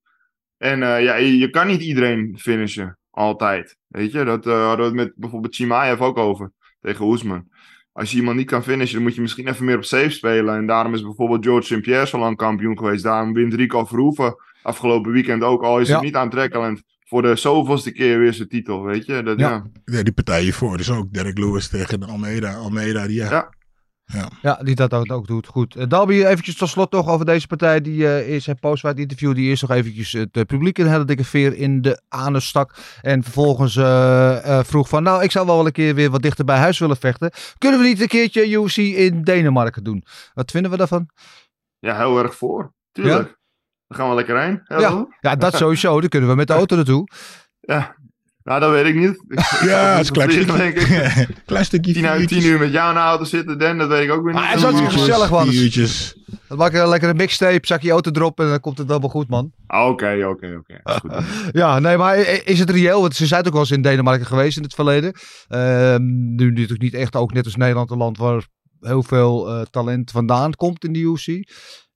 [0.56, 2.98] En eh, ja, je, je kan niet iedereen finishen.
[3.10, 3.76] Altijd.
[3.86, 6.52] Weet je, dat eh, hadden we het met bijvoorbeeld Chimaev ook over.
[6.80, 7.48] Tegen Oesman.
[7.92, 10.56] Als je iemand niet kan finishen, dan moet je misschien even meer op safe spelen.
[10.56, 11.80] En daarom is bijvoorbeeld George St.
[11.80, 13.02] Pierre zo lang kampioen geweest.
[13.02, 15.62] Daarom wint Rico Verhoeven afgelopen weekend ook.
[15.62, 15.94] Al is Ja.
[15.94, 16.82] het niet aantrekkelijk.
[17.04, 19.22] Voor de zoveelste keer weer zijn titel, weet je.
[19.22, 19.48] Dat, Ja.
[19.48, 19.64] ja.
[19.84, 20.76] ja, die partij hiervoor.
[20.76, 22.54] Dus ook Derek Lewis tegen Almeida.
[22.54, 23.48] Almeida, die ja.
[24.12, 24.30] Ja.
[24.42, 25.46] Ja, die dat ook, ook doet.
[25.46, 25.76] Goed.
[25.76, 27.80] Eh, Dalby, eventjes tot slot nog over deze partij.
[27.80, 29.34] Die eh is zijn postfight interview.
[29.34, 32.74] Die eerst nog eventjes het eh, publiek een hele dikke veer in de anus stak.
[33.02, 33.72] En vervolgens
[34.68, 37.30] vroeg van, nou, ik zou wel een keer weer wat dichter bij huis willen vechten.
[37.58, 40.04] Kunnen we niet een keertje UFC in Denemarken doen?
[40.34, 41.08] Wat vinden we daarvan?
[41.78, 42.72] ja, heel erg voor.
[42.92, 43.37] Tuurlijk.
[43.88, 44.60] Daar gaan we lekker heen.
[44.64, 45.06] Ja.
[45.20, 46.00] Ja, dat sowieso.
[46.00, 47.08] Dan kunnen we met de auto naartoe.
[47.60, 47.96] Ja.
[48.42, 49.24] Nou, dat weet ik niet.
[49.28, 51.26] Ik- Ja, het is een klein stukje.
[51.46, 51.92] klein stukje.
[51.92, 54.22] Tien, uit, tien uur met jou in de auto zitten, Dan, dat weet ik ook
[54.22, 54.42] weer niet.
[54.42, 55.48] Maar het is uurtjes, gezellig, man.
[55.52, 56.16] uurtjes.
[56.48, 59.08] Dan maak je een lekkere mixtape, zak je auto erop en dan komt het allemaal
[59.08, 59.52] goed, man.
[59.66, 60.80] Ah, Oké, oké, oké.
[61.60, 63.00] Ja, nee, maar is het reëel?
[63.00, 65.12] Want ze zijn ook wel eens in Denemarken geweest in het verleden.
[65.48, 68.46] Ehm, nu natuurlijk niet echt, ook net als Nederland, een land waar
[68.80, 71.26] heel veel eh, talent vandaan komt in de UFC.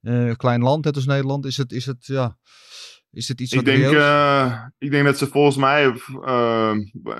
[0.03, 1.45] Eh, klein land, net als Nederland.
[1.45, 2.37] Is het, is het, ja,
[3.11, 3.97] is het iets Ik wat denk, reëel is?
[3.97, 5.93] eh, ik denk dat ze volgens mij,
[6.25, 6.71] eh,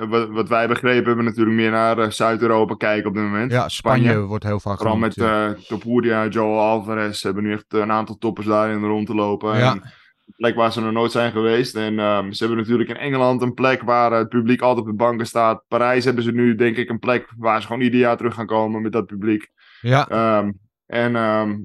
[0.09, 3.51] wat, wat wij begrepen hebben, natuurlijk meer naar Zuid-Europa kijken op dit moment.
[3.51, 5.55] ja, Spanje, wordt heel vaak Vooral genoemd, met ja.
[5.67, 7.19] Topuria, Joel Alvarez.
[7.19, 9.57] Ze hebben nu echt een aantal toppers daarin rond te lopen.
[9.57, 9.71] Ja.
[9.71, 9.83] En
[10.37, 11.75] plek waar ze nog nooit zijn geweest.
[11.75, 14.97] En ehm, ze hebben natuurlijk in Engeland een plek waar het publiek altijd op de
[14.97, 15.63] banken staat.
[15.67, 18.45] Parijs hebben ze nu denk ik een plek waar ze gewoon ieder jaar terug gaan
[18.45, 19.51] komen met dat publiek.
[19.81, 20.51] ja, Ehm,
[20.85, 21.55] en ehm,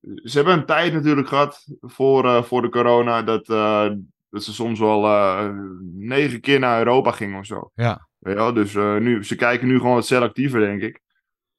[0.00, 3.90] ze hebben een tijd natuurlijk gehad voor, eh, voor de corona dat, eh,
[4.30, 5.48] dat ze soms wel eh,
[5.92, 7.70] negen keer naar Europa gingen of zo.
[7.74, 8.08] ja.
[8.18, 8.52] Wel?
[8.52, 11.00] Dus nu, ze kijken nu gewoon wat selectiever, denk ik.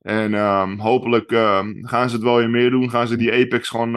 [0.01, 2.89] En ehm, hopelijk ehm, gaan ze het wel weer meer doen.
[2.89, 3.91] Gaan ze die Apex gewoon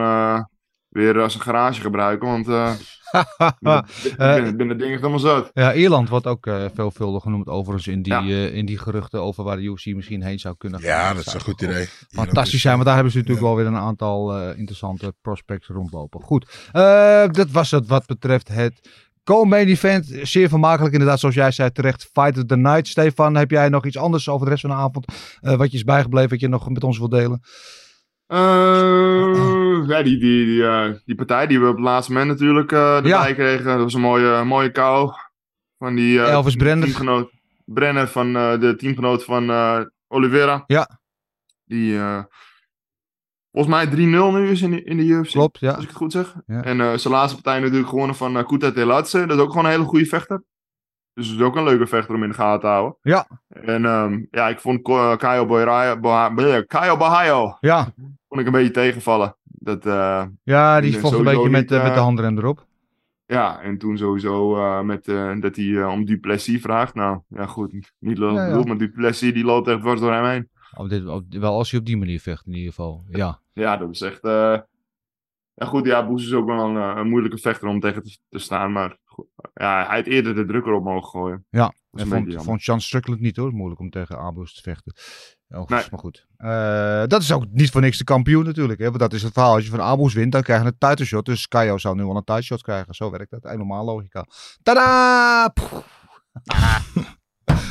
[0.95, 2.27] weer als een garage gebruiken.
[2.27, 2.71] Want eh
[3.37, 5.49] ik ben, ik ben, ik ben het ding echt helemaal zat.
[5.53, 8.47] ja, Ierland wordt ook eh, veelvuldig genoemd overigens in die, Ja.
[8.49, 10.89] in die geruchten over waar de UFC misschien heen zou kunnen gaan.
[10.89, 11.87] Ja, dat is een goed idee.
[12.09, 16.21] Fantastisch zijn, want daar hebben ze natuurlijk wel weer een aantal eh, interessante prospects rondlopen.
[16.21, 18.89] Goed, eh, dat was het wat betreft het
[19.23, 20.05] co-main event.
[20.21, 22.09] Zeer vermakelijk inderdaad, zoals jij zei terecht.
[22.13, 22.87] Fight of the Night.
[22.87, 25.05] Stefan, heb jij nog iets anders over de rest van de avond?
[25.41, 27.41] eh, wat je is bijgebleven, wat je nog met ons wilt delen?
[29.83, 32.95] Ja, die, die, die, eh, die partij die we op het laatste moment natuurlijk eh
[32.95, 33.33] erbij Ja.
[33.33, 33.65] kregen.
[33.65, 35.11] Dat was een mooie, mooie kou.
[35.77, 36.85] Van die eh, Elvis Brenner.
[36.85, 37.31] teamgenoot.
[37.65, 39.49] Brenner van de teamgenoot van
[40.07, 40.63] Oliveira.
[40.67, 40.99] Ja.
[41.65, 41.99] Die
[43.51, 43.89] volgens mij 3-0
[44.33, 45.31] nu is in de, in de UFC.
[45.31, 45.71] Klopt, ja.
[45.71, 46.35] Als ik het goed zeg.
[46.45, 46.63] Ja.
[46.63, 49.25] En zijn laatste partij natuurlijk gewonnen van uh, Kuta Telatse.
[49.25, 50.43] Dat is ook gewoon een hele goede vechter.
[51.13, 52.97] Dus dat is ook een leuke vechter om in de gaten te houden.
[53.01, 54.81] Ja, En ehm, ja, ik vond
[55.17, 55.45] Caio
[56.97, 57.93] Bahayo ja.
[58.27, 59.37] vond ik een beetje tegenvallen.
[59.65, 62.37] Dat, eh, Ja, die Nee, vocht een beetje met, niet, eh, met de eh, handrem
[62.37, 62.65] erop.
[63.25, 66.93] ja, en toen sowieso eh, met, eh, dat hij eh, om Duplessis vraagt.
[66.93, 70.49] Nou, ja goed, niet lo- Ja, maar Duplessis die loopt echt dwars door hem heen.
[70.77, 71.03] Oh, dit,
[71.39, 73.03] wel als hij op die manier vecht in ieder geval.
[73.09, 74.23] Ja, Ja, dat is echt...
[74.23, 74.57] eh,
[75.53, 78.17] Ja goed, ja, Boes is ook wel een, eh, een moeilijke vechter om tegen te,
[78.29, 78.71] te staan.
[78.71, 81.45] Maar goed, ja, hij had eerder de druk erop mogen gooien.
[81.49, 81.73] ja.
[81.91, 83.53] En vond, vond Jan Strickland niet hoor.
[83.53, 84.93] Moeilijk om tegen Abus te vechten.
[85.49, 85.83] Oh, Nee.
[85.91, 86.25] Maar goed.
[86.37, 88.79] Eh, dat is ook niet voor niks de kampioen natuurlijk.
[88.79, 88.85] Hè?
[88.85, 89.53] Want dat is het verhaal.
[89.53, 91.25] Als je van Abus wint, dan krijg je een title shot.
[91.25, 92.93] Dus Kaio zou nu wel een title shot krijgen.
[92.93, 93.43] Zo werkt dat.
[93.43, 94.25] Helemaal logica.
[94.63, 95.53] Tada!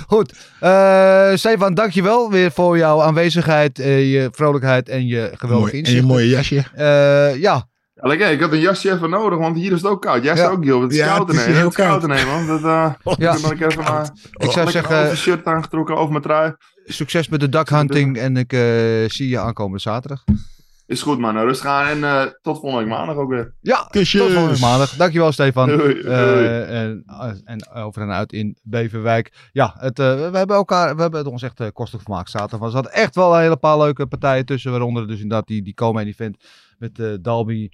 [0.06, 0.52] Goed.
[0.60, 6.02] Eh Stefan, dankjewel weer voor jouw aanwezigheid, je vrolijkheid en je geweldige Mooi, en je
[6.02, 6.64] mooie jasje.
[6.74, 10.02] Eh, ja, Ja, lekker, ik had een jasje even nodig, want hier is het ook
[10.02, 10.22] koud.
[10.24, 10.36] Jij Ja.
[10.42, 10.80] staat ook, Gil.
[10.82, 11.60] Het is Ja, koud het is te nemen.
[11.60, 12.00] heel koud koud.
[12.00, 12.46] te nemen, man.
[12.46, 13.32] Dat, eh, Ja.
[13.50, 16.54] Ik even maar ik zou zeggen, over shirt aangetrokken over mijn trui.
[16.84, 18.60] succes met de duck hunting en ik eh,
[19.06, 20.24] zie je aankomende zaterdag.
[20.86, 23.54] Is goed man, Nou, rustig aan en eh, tot volgende week maandag ook weer.
[23.60, 24.20] Ja, Kusjes.
[24.20, 24.90] tot volgende maandag.
[24.96, 25.68] Dankjewel Stefan.
[25.68, 26.04] Doei, doei.
[26.04, 27.02] Eh, en,
[27.44, 29.32] en over en uit in Beverwijk.
[29.52, 32.66] Ja, het, eh, we hebben elkaar, we hebben het ons echt uh, kostelijk gemaakt zaterdag.
[32.66, 34.70] Er zaten echt wel een hele paar leuke partijen tussen.
[34.70, 36.36] Waaronder dus inderdaad die, die komen event
[36.78, 37.68] met eh Dalby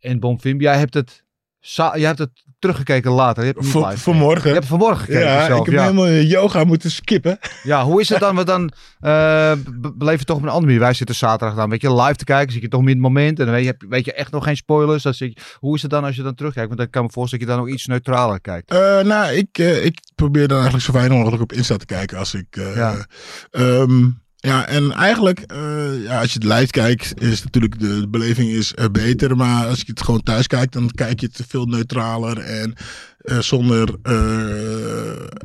[0.00, 0.60] en Bonfim.
[0.60, 1.24] Jij hebt het,
[1.60, 3.42] jij hebt het teruggekeken later.
[3.44, 4.48] Je hebt het niet Van- vanmorgen.
[4.48, 5.82] Je hebt vanmorgen gekeken Ja, zelf, ik heb ja.
[5.82, 7.38] helemaal yoga moeten skippen.
[7.62, 8.36] Ja, hoe is het dan?
[8.36, 9.52] We dan uh,
[9.94, 10.80] beleef je toch op een andere manier.
[10.80, 12.52] Wij zitten zaterdag dan, weet je, live te kijken.
[12.52, 13.38] Zit je toch meer in het moment.
[13.38, 15.02] En dan weet je, weet je echt nog geen spoilers.
[15.02, 16.68] Dan je, hoe is het dan als je dan terugkijkt?
[16.68, 18.70] Want dan kan ik me voorstellen dat je dan ook iets neutraler kijkt.
[18.70, 22.34] Eh, nou, ik, ik probeer dan eigenlijk zo weinig mogelijk op Insta te kijken als
[22.34, 22.46] ik.
[22.74, 23.06] Ja.
[23.50, 24.08] ehm,
[24.44, 28.50] ja, en eigenlijk, eh, ja, als je het live kijkt, is natuurlijk de, de beleving
[28.50, 29.36] is eh, beter.
[29.36, 32.74] Maar als je het gewoon thuis kijkt, dan kijk je het veel neutraler en
[33.18, 33.96] eh, zonder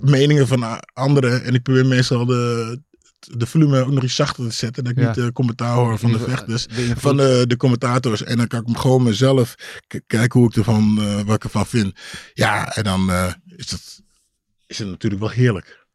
[0.01, 1.43] meningen van anderen.
[1.43, 2.81] En ik probeer meestal de,
[3.19, 4.83] de volume ook nog iets zachter te zetten.
[4.83, 5.05] Dat ik Ja.
[5.05, 6.65] niet de commentaar hoor van de vechters.
[6.95, 8.23] Van de, de commentators.
[8.23, 9.55] En dan kan ik gewoon mezelf
[10.07, 11.99] kijken hoe ik ervan, wat ik ervan vind.
[12.33, 13.11] Ja, en dan
[13.55, 14.01] is, het,
[14.67, 15.85] is het natuurlijk wel heerlijk.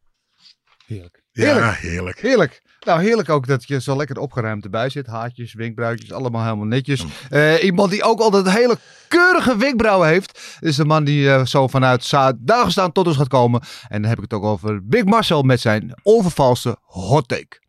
[0.85, 1.21] Heerlijk.
[1.31, 2.19] Ja, Heerlijk.
[2.19, 2.61] heerlijk.
[2.85, 5.07] Nou, heerlijk ook dat je zo lekker opgeruimd erbij zit.
[5.07, 7.05] Haartjes, wenkbrauwtjes, allemaal helemaal netjes.
[7.29, 11.67] Eh, iemand die ook altijd hele keurige wenkbrauwen heeft, is de man die eh, zo
[11.67, 13.61] vanuit Zuid-Dagestan tot ons gaat komen.
[13.87, 17.62] En dan heb ik het ook over Big Marcel met zijn onvervalste hot take.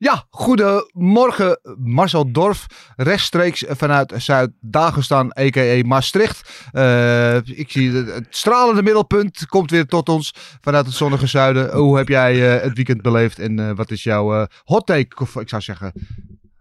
[0.00, 5.86] Ja, goedemorgen Marcel Dorf, rechtstreeks vanuit Zuid-Dagestan, a.k.a.
[5.86, 6.68] Maastricht.
[6.72, 11.74] Eh, ik zie het, het stralende middelpunt komt weer tot ons vanuit het zonnige zuiden.
[11.76, 15.16] Hoe heb jij eh, het weekend beleefd en eh, wat is jouw eh, hot take?
[15.22, 15.92] Of ik zou zeggen,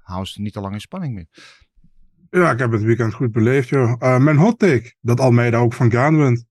[0.02, 1.28] hou eens niet te lang in spanning meer.
[2.30, 3.96] Ja, ik heb het weekend goed beleefd, joh.
[4.00, 6.46] Eh, mijn hot take, dat Almeida ook van Gaan wint.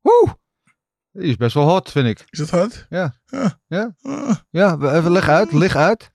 [0.00, 0.36] Woe!
[1.12, 2.24] Die is best wel hot, vind ik.
[2.30, 2.86] Is dat hard?
[2.90, 3.14] Ja.
[3.24, 3.60] Ja.
[3.66, 3.94] Ja.
[4.02, 4.34] Ah.
[4.50, 6.12] Ja, we- even leg uit, lig uit.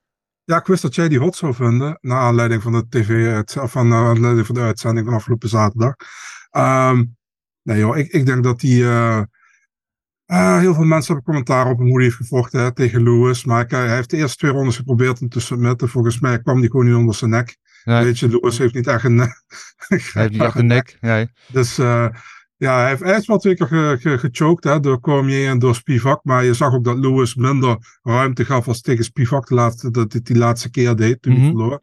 [0.49, 3.87] Ja, ik wist dat jij die hot zou vinden, naar aanleiding van de tv, van,
[3.87, 5.95] naar aanleiding van de uitzending van afgelopen zaterdag.
[6.49, 7.03] Ehm,
[7.63, 9.21] nee joh, ik, ik denk dat die, eh,
[10.25, 13.45] eh, heel veel mensen hebben commentaar op hem hoe hij heeft gevochten hè, tegen Lewis.
[13.45, 15.89] Maar ik, eh, hij heeft de eerste twee rondes geprobeerd hem te submitten.
[15.89, 17.57] Volgens mij kwam die gewoon niet onder zijn nek.
[17.83, 18.03] Nee.
[18.03, 19.17] Weet je, Lewis heeft niet echt een...
[19.17, 19.31] Hij
[19.87, 20.97] heeft niet echt de nek.
[21.01, 21.31] Nee.
[21.47, 22.07] Dus eh,
[22.59, 25.75] ja, hij heeft, is wel twee keer ge, ge- gechoked hè, door Cormier en door
[25.75, 26.19] Spivak.
[26.23, 30.11] Maar je zag ook dat Lewis minder ruimte gaf als tegen Spivak de laatste, dat
[30.11, 31.49] hij die laatste keer deed toen hij Mhm.
[31.49, 31.81] verloor.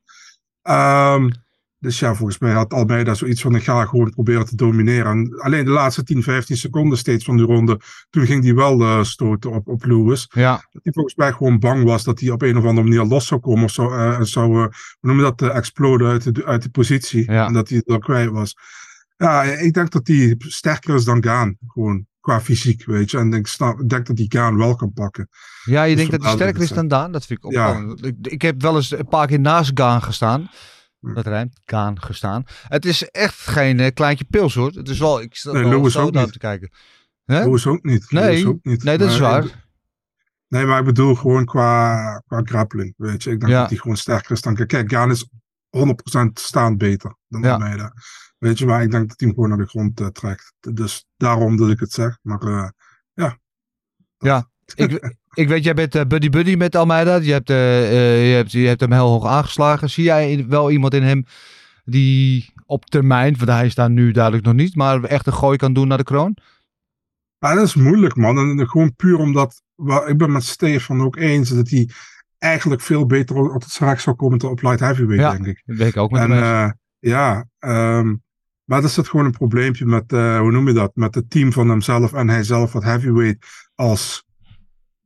[0.63, 1.31] Ehm,
[1.79, 5.11] dus ja, volgens mij had Almeida zoiets van ik ga gewoon proberen te domineren.
[5.11, 8.81] En alleen de laatste 10, 15 seconden steeds van die ronde, toen ging hij wel
[8.81, 10.31] eh, stoten op, op Lewis.
[10.35, 13.05] Ja, Dat hij volgens mij gewoon bang was dat hij op een of andere manier
[13.05, 16.45] los zou komen of eh, en zou, eh, hoe noem je dat, exploden uit de,
[16.45, 17.33] uit de positie.
[17.33, 17.47] Ja.
[17.47, 18.57] En dat hij er kwijt was.
[19.17, 21.57] Ja, ik denk dat hij sterker is dan Gaan.
[21.67, 23.19] Gewoon qua fysiek, weet je.
[23.19, 25.29] En ik, snap, ik denk dat hij Gaan wel kan pakken.
[25.65, 27.13] ja je Dus denkt dat hij sterker is dan Daan?
[27.13, 27.69] Dat vind ik Ja.
[27.69, 28.05] opvallend.
[28.07, 30.51] Ik, ik heb wel eens een paar keer naast Gaan gestaan.
[31.01, 32.45] Dat rijmt, Gaan gestaan.
[32.69, 34.71] Het is echt geen eh, kleintje pils hoor.
[34.71, 36.33] Het is wel, ik sta Nee, wel zo ook naar niet.
[36.33, 36.71] te kijken.
[37.25, 38.11] Lewis ook niet.
[38.11, 38.83] Nee, Lewis ook niet.
[38.85, 39.45] nee, dat is waar.
[39.45, 39.55] ik-
[40.49, 43.31] nee, maar ik bedoel gewoon qua, qua grappling, weet je.
[43.31, 43.61] Ik denk Ja.
[43.61, 44.67] dat hij gewoon sterker is dan...
[44.67, 45.29] Kijk, Gaan is
[45.77, 47.53] 100% staand beter dan Ja.
[47.53, 47.93] Almeida.
[48.39, 50.55] Weet je, maar ik denk dat hij hem gewoon naar de grond eh, trekt.
[50.61, 52.19] Dus daarom dat ik het zeg.
[52.23, 52.69] Maar eh,
[54.75, 57.17] ik, ik weet, jij bent eh, buddy buddy met Almeida.
[57.17, 59.91] Je hebt, eh, eh, je, hebt, je hebt hem heel hoog aangeslagen.
[59.91, 61.25] Zie jij wel iemand in hem
[61.85, 65.57] die op termijn, want hij is daar nu duidelijk nog niet, maar echt een gooi
[65.57, 66.37] kan doen naar de kroon?
[67.39, 68.39] Ja, dat is moeilijk, man.
[68.39, 71.89] En gewoon puur omdat, wel, ik ben met Stefan ook eens dat hij
[72.47, 75.63] eigenlijk veel beter op het straks zou komen te op light heavyweight, Ja, denk ik.
[75.67, 78.15] Dat weet ik ook met En eh, ja, ehm,
[78.65, 81.53] maar er zit gewoon een probleempje met, eh, hoe noem je dat, met het team
[81.53, 84.25] van hemzelf en hij zelf wat heavyweight als,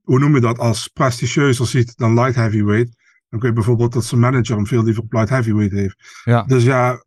[0.02, 2.98] hoe noem je dat, als prestigieuzer ziet dan light heavyweight.
[3.28, 6.22] Dan kun je bijvoorbeeld dat zijn manager hem veel liever op light heavyweight heeft.
[6.24, 6.42] Ja.
[6.42, 7.04] Dus ja,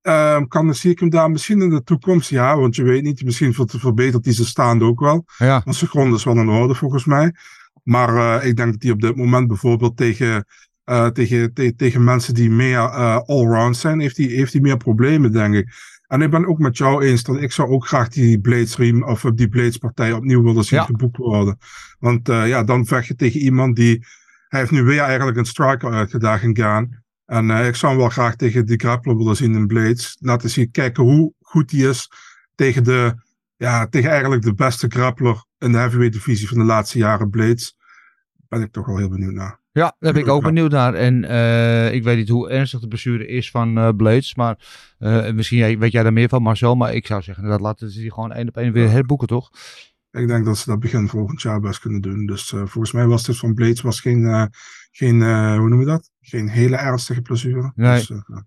[0.00, 2.30] ehm, kan, zie ik hem daar misschien in de toekomst?
[2.30, 5.24] Ja, want je weet niet, misschien ver- verbetert hij zijn staande ook wel.
[5.38, 5.60] ja.
[5.64, 7.34] Want zijn grond is wel in orde volgens mij.
[7.84, 10.44] Maar eh, ik denk dat hij op dit moment bijvoorbeeld tegen,
[10.84, 14.76] eh, tegen, te- tegen mensen die meer eh, allround zijn, heeft hij, heeft hij meer
[14.76, 15.68] problemen, denk ik.
[16.06, 19.02] En ik ben ook met jou eens dat ik zou ook graag die Blades riem
[19.02, 20.84] of die Blades partij opnieuw willen zien Ja.
[20.84, 21.58] geboekt worden.
[21.98, 24.06] Want ja, dan vecht je tegen iemand die.
[24.48, 27.02] Hij heeft nu weer eigenlijk een striker uitgedaagd in Gaan.
[27.26, 30.16] En ik zou hem wel graag tegen die grappler willen zien in Blades.
[30.20, 32.10] Laten zien, kijken hoe goed hij is
[32.54, 33.14] tegen de
[33.64, 37.76] ja, tegen eigenlijk de beste grappler in de heavyweight divisie van de laatste jaren, Blades.
[38.48, 39.62] Ben ik toch wel heel benieuwd naar.
[39.72, 40.94] Ja, daar ben ik ook benieuwd naar.
[40.94, 44.34] En eh, ik weet niet hoe ernstig de blessure is van eh, Blades.
[44.34, 44.58] Maar
[44.98, 46.74] eh, misschien weet jij daar meer van, Marcel.
[46.74, 49.50] Maar ik zou zeggen, dat laten ze die gewoon één op één weer herboeken, toch?
[50.10, 52.26] Ik denk dat ze dat begin volgend jaar best kunnen doen.
[52.26, 54.50] Dus volgens mij was dit van Blades was geen,
[54.90, 55.22] geen
[55.58, 56.10] hoe noem je dat?
[56.20, 57.72] Geen hele ernstige blessure.
[57.74, 57.98] Nee.
[57.98, 58.46] Dus, ja.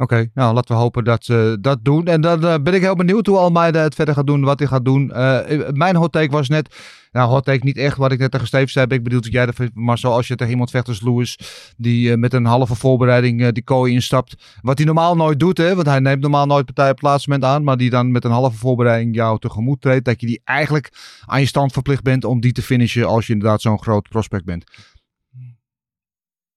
[0.00, 2.06] Oké, nou laten we hopen dat ze dat doen.
[2.06, 4.68] En dan eh, ben ik heel benieuwd hoe Almeida het verder gaat doen, wat hij
[4.68, 5.12] gaat doen.
[5.12, 6.74] Eh, mijn hot take was net,
[7.12, 8.86] nou hot take niet echt, wat ik net tegen Steve zei.
[8.86, 11.38] Ik bedoeld dat jij dat vindt, Marcel, als je tegen iemand vecht als Lewis,
[11.76, 14.58] die eh, met een halve voorbereiding eh, die kooi instapt.
[14.60, 17.64] Wat hij normaal nooit doet, hè, want hij neemt normaal nooit partij op het aan.
[17.64, 20.04] Maar die dan met een halve voorbereiding jou tegemoet treedt.
[20.04, 20.92] Dat je die eigenlijk
[21.26, 24.44] aan je stand verplicht bent om die te finishen als je inderdaad zo'n groot prospect
[24.44, 24.64] bent.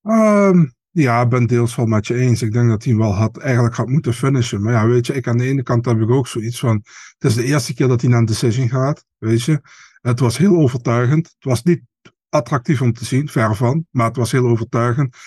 [0.03, 2.41] Ehm, ja, ik ben deels wel met je eens.
[2.41, 4.61] Ik denk dat hij wel had, eigenlijk had moeten finishen.
[4.61, 6.75] Maar ja, weet je, ik aan de ene kant heb ik ook zoiets van...
[7.17, 9.61] Het is de eerste keer dat hij naar een decision gaat, weet je.
[10.01, 11.25] Het was heel overtuigend.
[11.25, 11.81] Het was niet
[12.29, 13.85] attractief om te zien, ver van.
[13.91, 15.17] Maar het was heel overtuigend.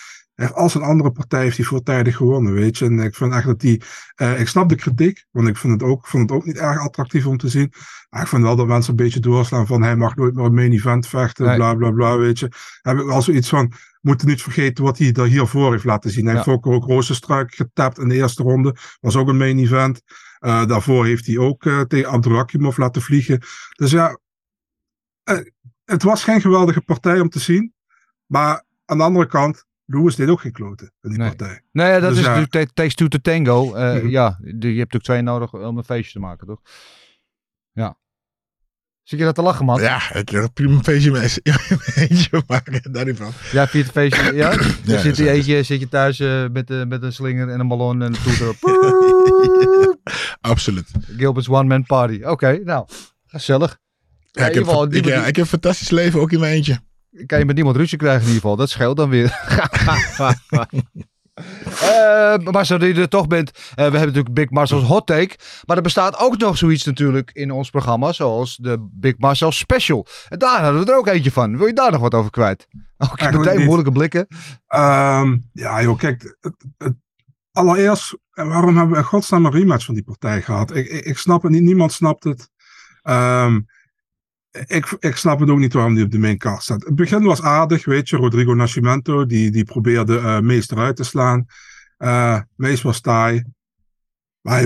[0.53, 2.85] Als een andere partij heeft hij voortijdig gewonnen, weet je.
[2.85, 3.81] En ik vind echt dat hij...
[4.15, 6.79] eh, ik snap de kritiek, want ik vind het ook, vond het ook niet erg
[6.79, 7.73] attractief om te zien.
[8.09, 9.81] Maar ik vind wel dat mensen een beetje doorslaan van...
[9.83, 11.55] Hij mag nooit meer een main event vechten, Nee.
[11.55, 12.51] bla bla bla, weet je.
[12.81, 13.71] Heb ik wel zoiets van...
[14.01, 16.25] Moeten niet vergeten wat hij er hiervoor heeft laten zien.
[16.25, 16.39] Hij Ja.
[16.43, 18.75] heeft ook, ook Rozenstruik getapt in de eerste ronde.
[18.99, 20.01] Was ook een main event.
[20.39, 23.41] Eh, daarvoor heeft hij ook eh, tegen Abdurakimov laten vliegen.
[23.75, 24.19] Dus ja,
[25.85, 27.73] het was geen geweldige partij om te zien.
[28.25, 31.27] Maar aan de andere kant, Lewis deed ook geen kloten in die Nee.
[31.27, 31.61] partij.
[31.71, 32.35] Nee, ja, dat Dus is ja.
[32.39, 33.73] natuurlijk takes two to tango.
[33.73, 34.07] Eh, Mhm.
[34.07, 36.59] Ja, de- je hebt natuurlijk twee nodig om een feestje te maken, toch?
[37.71, 37.97] Ja.
[39.03, 39.81] Zit je dat te lachen, man?
[39.81, 41.29] Ja, ik heb prima een feestje mee.
[42.09, 43.31] eentje maken, daar niet van.
[43.51, 44.33] Ja, viert een feestje.
[44.35, 44.49] Ja?
[44.55, 45.23] Dan Ja, zit, zo.
[45.23, 48.21] eentje, zit je thuis eh, met, eh, met een slinger en een ballon en een
[48.23, 48.55] toeter.
[50.41, 50.91] Absoluut.
[51.17, 52.21] Gilbert's one man party.
[52.23, 52.87] Oké, nou,
[53.27, 53.77] gezellig.
[54.31, 56.53] Ja, ik, heb, geval, ik, niemand ja, ik heb een fantastisch leven, ook in mijn
[56.53, 56.79] eentje.
[57.25, 58.55] Kan je met niemand ruzie krijgen in ieder geval.
[58.55, 59.39] Dat scheelt dan weer.
[61.81, 63.51] Eh, maar zo dat je er toch bent.
[63.51, 65.35] eh, we hebben natuurlijk Big Marcel's Hot Take.
[65.65, 68.11] Maar er bestaat ook nog zoiets natuurlijk in ons programma.
[68.11, 70.07] Zoals de Big Marcel Special.
[70.29, 71.57] En daar hadden we er ook eentje van.
[71.57, 72.67] Wil je daar nog wat over kwijt?
[72.97, 74.27] Ook meteen moeilijke blikken.
[74.67, 76.37] Ehm, ja, joh, kijk.
[76.39, 76.95] Het, het-
[77.51, 80.75] allereerst, eh, waarom hebben we in godsnaam een rematch van die partij gehad?
[80.75, 82.49] Ik, ik, ik snap het niet, niemand snapt het.
[83.01, 83.59] Ehm,
[84.65, 86.83] ik, ik snap het ook niet waarom die op de main card staat.
[86.83, 88.17] Het begin was aardig, weet je.
[88.17, 91.45] Rodrigo Nascimento, die, die probeerde eh Mees eruit te slaan.
[92.55, 93.43] Mees was taai.
[94.41, 94.63] Maar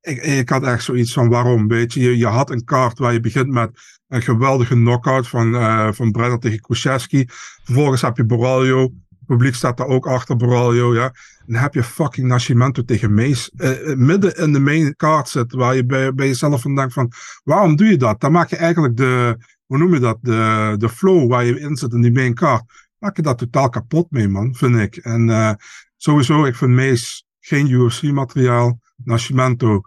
[0.00, 2.00] ik, ik had echt zoiets van waarom, weet je.
[2.00, 2.16] je.
[2.16, 3.70] Je had een kaart waar je begint met
[4.08, 7.24] een geweldige knockout van, eh van Bredder tegen Kuszewski.
[7.62, 8.92] Vervolgens heb je Boraljo.
[9.30, 11.04] Publiek staat daar ook achter Boraljo, ja.
[11.04, 13.50] En dan heb je fucking Nascimento tegen Mees.
[13.56, 16.92] eh, eh, midden in de main card zit, waar je bij, bij jezelf van denkt
[16.92, 17.12] van...
[17.44, 18.20] Waarom doe je dat?
[18.20, 19.36] Dan maak je eigenlijk de...
[19.66, 20.18] Hoe noem je dat?
[20.22, 22.62] De, de flow waar je in zit in die main card.
[22.98, 24.96] Maak je dat totaal kapot mee, man, vind ik.
[24.96, 25.52] En eh,
[25.96, 28.80] sowieso, ik vind Mees geen UFC-materiaal.
[29.04, 29.80] Nascimento...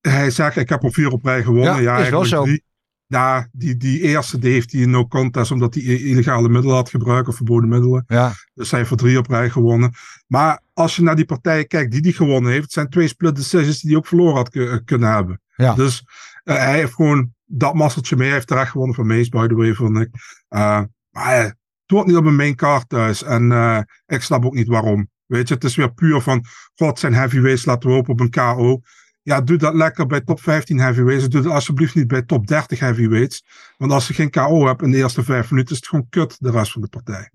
[0.00, 1.82] Hij zegt, ik heb er vier op rij gewonnen.
[1.82, 2.44] Ja, Ja, is wel zo.
[2.44, 2.64] drie.
[3.06, 6.90] Ja, die, die eerste die heeft hij in no contest omdat hij illegale middelen had
[6.90, 8.04] gebruikt of verboden middelen.
[8.06, 9.92] Ja, Dus hij heeft er drie op rij gewonnen.
[10.26, 13.36] Maar als je naar die partijen kijkt die die gewonnen heeft, het zijn twee split
[13.36, 15.40] decisions die hij ook verloren had ku- kunnen hebben.
[15.56, 15.74] Ja.
[15.74, 16.04] Dus
[16.44, 18.24] eh, hij heeft gewoon dat masseltje mee.
[18.26, 20.08] Hij heeft terecht gewonnen van Mees, by the way, vond ik.
[20.48, 23.22] Eh, maar eh, het wordt niet op een main card thuis.
[23.22, 25.08] En eh, ik snap ook niet waarom.
[25.26, 28.30] Weet je, het is weer puur van, god, zijn heavyweights laten we hopen op een
[28.30, 28.80] KO.
[29.24, 31.28] Ja, doe dat lekker bij top 15 heavyweights.
[31.28, 33.44] Doe dat alsjeblieft niet bij top 30 heavyweights.
[33.76, 36.36] Want als je geen KO hebt in de eerste vijf minuten, is het gewoon kut,
[36.40, 37.30] de rest van de partij.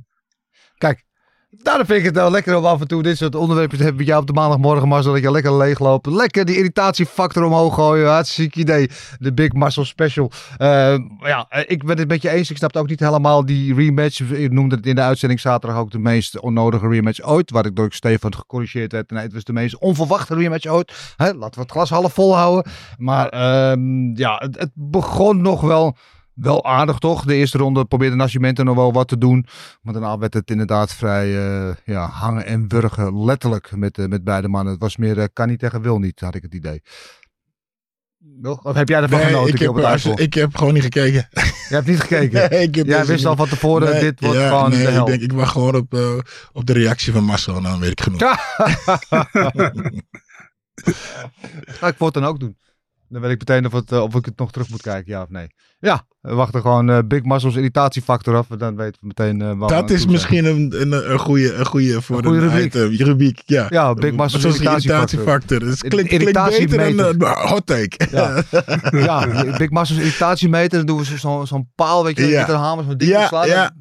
[0.78, 1.09] kijk.
[1.52, 4.02] Daarom vind ik het wel lekker om af en toe dit soort onderwerpen te hebben
[4.02, 5.12] met jou op de maandagmorgen, Marcel.
[5.12, 6.06] Dat je lekker leegloopt.
[6.06, 8.10] Lekker die irritatiefactor omhoog gooien.
[8.10, 8.90] Hartstikke idee.
[9.20, 10.32] De Big Marcel Special.
[10.58, 12.50] Eh, ja, eh, ik ben het met je eens.
[12.50, 14.20] Ik snapte ook niet helemaal die rematch.
[14.20, 17.52] Ik noemde het in de uitzending zaterdag ook de meest onnodige rematch ooit.
[17.52, 19.10] Waar ik door Stefan gecorrigeerd werd.
[19.10, 21.14] Nee, het was de meest onverwachte rematch ooit.
[21.16, 22.72] Hè, laten we het glas half vol houden.
[22.98, 25.98] Maar ehm, ja, het begon nog wel...
[26.40, 27.26] Wel aardig toch?
[27.26, 29.46] De eerste ronde probeerde Nascimento nog wel wat te doen.
[29.82, 33.26] Maar daarna werd het inderdaad vrij eh, ja, hangen en wurgen.
[33.26, 34.74] Letterlijk met, eh, met beide mannen.
[34.74, 36.82] Het was meer eh, kan niet tegen wil niet, had ik het idee.
[38.18, 38.64] Nog?
[38.64, 41.28] Of heb jij ervan Nee, genoten, ik, heb, ik heb gewoon niet gekeken.
[41.70, 42.50] Je hebt niet gekeken?
[42.50, 44.86] Nee, ik heb Jij deze wist al van tevoren, Nee, dit wordt ja, gewoon nee,
[44.86, 45.02] de hel.
[45.02, 48.02] Ik, denk, ik wacht gewoon op, op de reactie van Marcel en dan weet ik
[48.02, 48.20] genoeg.
[51.66, 52.58] Ga ik voor het dan ook doen.
[53.10, 55.22] Dan weet ik meteen of, het, eh, of ik het nog terug moet kijken, ja
[55.22, 55.48] of nee.
[55.80, 58.48] Ja, we wachten gewoon eh, Big Muscles irritatiefactor af.
[58.48, 62.18] Dan weten we meteen eh, Dat is misschien een, een, een, goede, een goede voor
[62.18, 62.66] Een goede een rubriek.
[62.74, 63.08] item.
[63.08, 63.42] rubriek.
[63.46, 65.60] Ja, Ja, Big Muscles irritatiefactor.
[65.60, 66.78] Dus het klinkt, Irritatiemeter.
[66.78, 67.98] beter dan een hot take.
[68.12, 68.44] Ja.
[69.08, 70.78] ja, Big Muscles irritatiemeter.
[70.78, 72.40] Dan doen we zo- zo'n zo'n paal, weet je, Ja.
[72.40, 73.48] met een hamer zo'n ding Ja, slaan.
[73.48, 73.72] ja.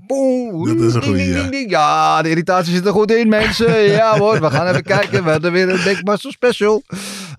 [0.66, 1.40] Dat is een goeie, ding, ja.
[1.40, 1.70] ding, ding.
[1.70, 3.80] Ja, de irritatie zit er goed in, mensen.
[3.82, 5.24] Ja hoor, we gaan even kijken.
[5.24, 6.82] We hebben weer een Big Muscle special.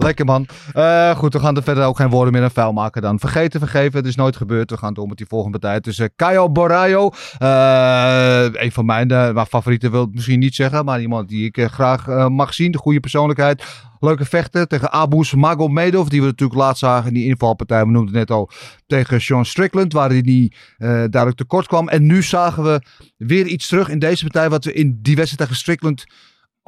[0.02, 0.46] Lekker man.
[0.74, 3.20] Eh, goed, we gaan er verder ook geen woorden meer aan vuil maken dan.
[3.20, 4.70] Vergeten, vergeven, het is nooit gebeurd.
[4.70, 7.12] We gaan door met die volgende partij tussen Caio Borraio.
[7.38, 11.58] eh, een van mijn eh, favorieten wil ik misschien niet zeggen, maar iemand die ik
[11.58, 12.72] eh, graag eh, mag zien.
[12.72, 13.64] De goede persoonlijkheid.
[14.00, 17.80] Leuke vechten tegen Abus Magomedov, die we natuurlijk laatst zagen in die invalpartij.
[17.86, 18.50] We noemden het net al
[18.88, 21.88] tegen Sean Strickland, waar hij die eh, duidelijk tekort kwam.
[21.90, 22.82] En nu zagen we
[23.18, 26.06] weer iets terug in deze partij, wat we in die wedstrijd tegen Strickland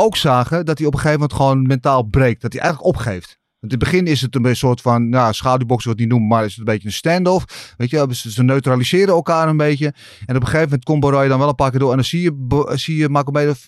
[0.01, 0.65] ook zagen.
[0.65, 2.41] Dat hij op een gegeven moment gewoon mentaal breekt.
[2.41, 3.39] Dat hij eigenlijk opgeeft.
[3.59, 6.45] Want in het begin is het een soort van, nou, schaduwboksen wat niet noemen, maar
[6.45, 7.73] is het een beetje een standoff.
[7.77, 9.93] Weet je, ze neutraliseren elkaar een beetje.
[10.25, 11.89] En op een gegeven moment komt Borrell dan wel een paar keer door.
[11.89, 13.59] En dan zie je, zie je Magomedov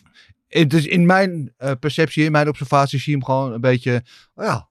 [0.61, 4.03] het is in mijn eh, perceptie, in mijn observatie, zie je hem gewoon een beetje
[4.33, 4.69] oh ja,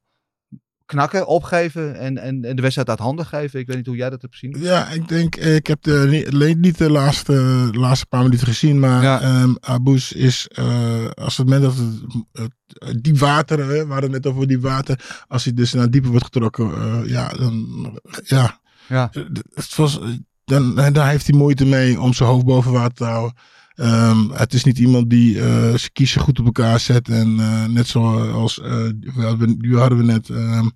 [0.93, 3.61] knakken, opgeven en, en, en de wedstrijd uit handen geven.
[3.61, 4.57] Ik weet niet hoe jij dat hebt gezien.
[4.61, 7.32] Ja, ik denk, ik heb de, niet- de laatste,
[7.72, 9.20] de laatste paar minuten gezien, maar Ja.
[9.20, 11.74] ehm, Abus is, eh, als het moment dat
[12.32, 15.72] het, het diep water, hè, we hadden het net over diep water, als hij dus
[15.72, 17.55] naar dieper wordt getrokken, eh, ja, dan,
[18.24, 19.11] ja, Ja.
[19.55, 20.01] het was,
[20.45, 23.36] dan, dan heeft hij moeite mee om zijn hoofd boven water te houden.
[23.75, 27.09] Ehm, het is niet iemand die eh, zijn kiezen goed op elkaar zet.
[27.09, 30.68] En eh, net zoals we hadden, die hadden we net ehm,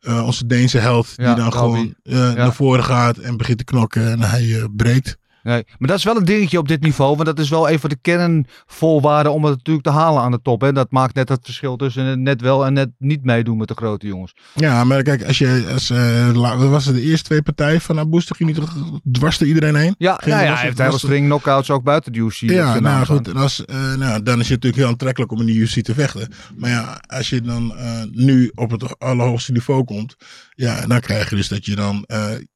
[0.00, 1.12] eh, onze Deense held.
[1.16, 4.10] Ja, die dan gewoon naar voren gaat en begint te knokken.
[4.10, 5.16] En hij breekt.
[5.44, 7.14] Nee, maar dat is wel een dingetje op dit niveau.
[7.14, 10.40] Want dat is wel een van de kernvoorwaarden om het natuurlijk te halen aan de
[10.42, 10.60] top.
[10.60, 10.72] Hè.
[10.72, 14.06] Dat maakt net het verschil tussen net wel en net niet meedoen met de grote
[14.06, 14.34] jongens.
[14.54, 18.30] Ja, maar kijk, als je, als, eh, was het de eerste twee partijen van Abus?
[18.36, 18.76] Ging hij toch
[19.12, 19.94] dwars door iedereen heen?
[19.98, 22.40] Ja, Ging- nou ja hij heeft het- string knockouts ook buiten de UFC.
[22.40, 23.28] Ja, nou goed.
[23.28, 25.94] En als, eh, nou, dan is het natuurlijk heel aantrekkelijk om in de UFC te
[25.94, 26.28] vechten.
[26.56, 30.16] Maar ja, als je dan eh, nu op het allerhoogste niveau komt.
[30.54, 32.06] Ja, dan krijg je dus dat je dan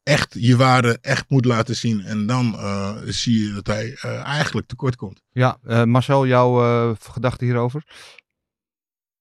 [0.03, 2.01] echt je waarde echt moet laten zien.
[2.01, 2.59] En dan
[3.05, 5.23] zie je dat hij eh, eigenlijk tekort komt.
[5.31, 7.83] Ja, eh, Marcel, jouw eh gedachten hierover?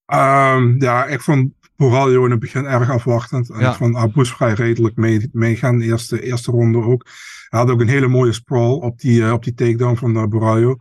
[0.06, 3.50] Ehm, ja, ik vond Boraljo in het begin erg afwachtend.
[3.50, 3.70] En Ja.
[3.70, 5.78] ik vond Abus vrij redelijk mee, meegaan.
[5.78, 7.06] De eerste, eerste ronde ook.
[7.50, 10.24] Hij had ook een hele mooie sprawl op die, eh, op die takedown van uh,
[10.26, 10.78] Boraljo.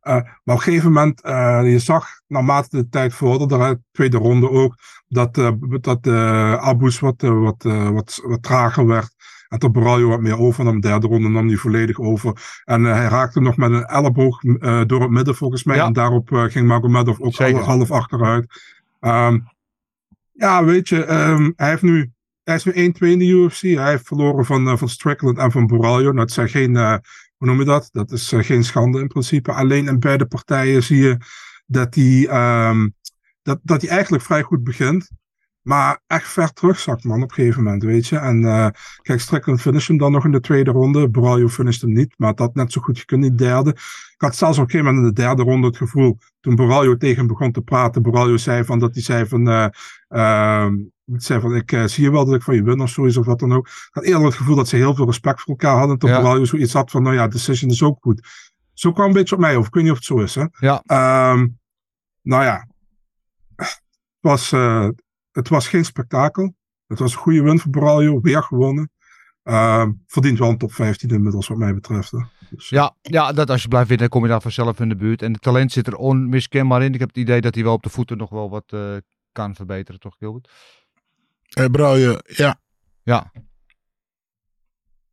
[0.00, 4.16] Eh, maar op een gegeven moment, eh, je zag naarmate de tijd vorderde, de tweede
[4.16, 4.74] ronde ook,
[5.08, 5.50] dat, eh,
[5.80, 9.14] dat eh, Abus wat, eh, wat, eh, wat, wat trager werd.
[9.48, 10.80] En tot Boraljo wat meer overnam.
[10.80, 12.62] De derde ronde nam hij volledig over.
[12.64, 15.76] En eh, hij raakte nog met een elleboog eh, door het midden volgens mij.
[15.76, 15.86] Ja.
[15.86, 18.46] En daarop eh, ging Magomedov ook half, achteruit.
[19.00, 19.38] Ehm,
[20.32, 22.10] ja, weet je, ehm, hij, heeft nu,
[22.42, 23.60] hij is nu 1-2 in de UFC.
[23.60, 26.08] Hij heeft verloren van, van Strickland en van Boraljo.
[26.08, 26.76] Nou, het zijn geen,
[27.36, 27.88] hoe noem je dat?
[27.92, 29.52] Dat is geen schande in principe.
[29.52, 31.16] Alleen in beide partijen zie je
[31.66, 32.88] dat hij, ehm,
[33.42, 35.10] dat, dat hij eigenlijk vrij goed begint.
[35.64, 38.16] Maar echt ver terugzakt, man, op een gegeven moment, weet je.
[38.16, 38.66] En eh,
[39.02, 41.08] kijk, Strickland finisht hem dan nog in de tweede ronde.
[41.08, 43.70] Boraljo finisht hem niet, maar het had net zo goed gekund in de derde.
[43.70, 46.96] Ik had zelfs op een gegeven moment in de derde ronde het gevoel, toen Boraljo
[46.96, 49.66] tegen hem begon te praten, Boraljo zei van dat hij zei van, eh,
[50.08, 50.74] ehm,
[51.16, 53.26] zei van ik eh, zie je wel dat ik van je win of zoiets of
[53.26, 53.66] wat dan ook.
[53.66, 55.98] Ik had eerder het gevoel dat ze heel veel respect voor elkaar hadden.
[55.98, 56.20] Toen Ja.
[56.20, 58.28] Boraljo zoiets had van, nou ja, decision is ook goed.
[58.72, 59.68] Zo kwam een beetje op mij over.
[59.68, 60.44] Ik weet niet of het zo is, hè.
[60.58, 60.82] Ja.
[60.86, 61.46] Ehm,
[62.22, 62.68] nou ja,
[63.56, 63.82] het
[64.20, 64.88] was, eh,
[65.34, 66.54] het was geen spektakel.
[66.86, 68.90] Het was een goede win voor Boraljo, weer gewonnen.
[69.42, 72.10] Ehm, verdient wel een top 15 inmiddels, wat mij betreft.
[72.10, 72.18] Hè.
[72.50, 75.22] Dus, Ja, ja, dat als je blijft winnen, kom je daar vanzelf in de buurt.
[75.22, 76.94] En het talent zit er onmiskenbaar in.
[76.94, 78.96] Ik heb het idee dat hij wel op de voeten nog wel wat eh,
[79.32, 80.50] kan verbeteren, toch Gilbert?
[81.48, 82.60] Eh Brouwje, ja.
[83.02, 83.32] Ja.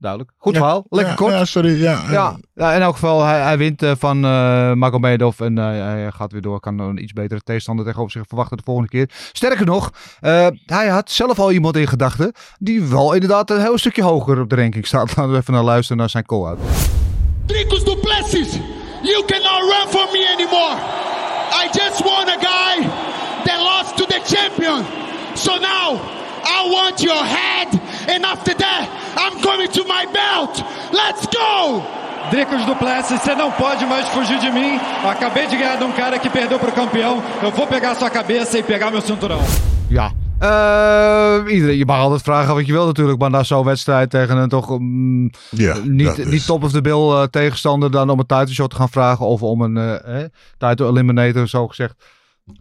[0.02, 0.32] Duidelijk.
[0.38, 0.86] Goed Ja, verhaal.
[0.89, 1.32] Lekker ja, kort.
[1.32, 1.82] Ja, sorry.
[1.82, 5.66] Ja, Ja, ja, in elk geval, hij, hij wint eh, van eh Magomedov en eh,
[5.66, 6.60] hij gaat weer door.
[6.60, 9.10] Kan een iets betere tegenstander tegenover zich verwachten de volgende keer.
[9.32, 13.78] Sterker nog, eh, hij had zelf al iemand in gedachten die wel inderdaad een heel
[13.78, 15.08] stukje hoger op de ranking staat.
[15.16, 16.60] Laten we even naar luisteren naar zijn call-out.
[17.45, 18.52] Dricus Duplessis,
[19.02, 20.76] you cannot run from me anymore.
[21.62, 22.88] I just won a guy
[23.43, 24.86] that lost to the champion.
[25.34, 25.99] So now
[26.43, 28.88] I want your head, and after that,
[29.18, 30.64] I'm coming to my belt.
[30.91, 31.82] Let's go!
[32.32, 34.80] Dricos Duplessis, você não pode mais fugir de mim.
[35.04, 37.22] Eu acabei de ganhar de um cara que perdeu pro campeão.
[37.43, 39.39] Eu vou pegar sua cabeça e pegar meu cinturão.
[39.89, 40.12] Ja.
[40.41, 44.38] Eh, iedereen, je mag altijd vragen wat je wil natuurlijk, maar na zo'n wedstrijd tegen
[44.38, 48.20] een toch mm, Ja, niet, is- niet top of the bill eh, tegenstander dan om
[48.20, 51.93] een title shot te gaan vragen of om een eh, eh, title eliminator zo gezegd.